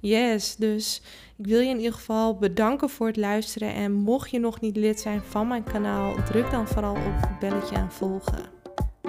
Yes, 0.00 0.56
dus 0.56 1.02
ik 1.36 1.46
wil 1.46 1.60
je 1.60 1.68
in 1.68 1.76
ieder 1.76 1.92
geval 1.92 2.36
bedanken 2.36 2.88
voor 2.88 3.06
het 3.06 3.16
luisteren. 3.16 3.74
En 3.74 3.92
mocht 3.92 4.30
je 4.30 4.38
nog 4.38 4.60
niet 4.60 4.76
lid 4.76 5.00
zijn 5.00 5.22
van 5.22 5.48
mijn 5.48 5.64
kanaal, 5.64 6.14
druk 6.24 6.50
dan 6.50 6.68
vooral 6.68 6.94
op 6.94 7.14
het 7.16 7.38
belletje 7.38 7.76
aan 7.76 7.92
volgen. 7.92 8.44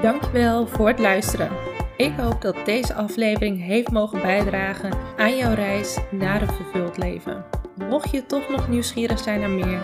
Dankjewel 0.02 0.68
voor 0.68 0.88
het 0.88 1.00
luisteren. 1.00 1.81
Ik 2.02 2.14
hoop 2.18 2.42
dat 2.42 2.66
deze 2.66 2.94
aflevering 2.94 3.64
heeft 3.64 3.92
mogen 3.92 4.22
bijdragen 4.22 4.92
aan 5.18 5.38
jouw 5.38 5.54
reis 5.54 5.98
naar 6.12 6.42
een 6.42 6.54
vervuld 6.54 6.98
leven. 6.98 7.46
Mocht 7.90 8.12
je 8.12 8.26
toch 8.26 8.50
nog 8.50 8.70
nieuwsgierig 8.70 9.20
zijn 9.20 9.40
naar 9.40 9.50
meer, 9.50 9.82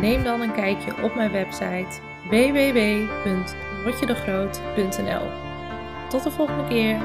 neem 0.00 0.24
dan 0.24 0.40
een 0.40 0.54
kijkje 0.54 1.02
op 1.02 1.14
mijn 1.14 1.32
website 1.32 2.00
www.rotjedegroot.nl. 2.30 5.26
Tot 6.08 6.22
de 6.22 6.30
volgende 6.30 6.68
keer. 6.68 6.96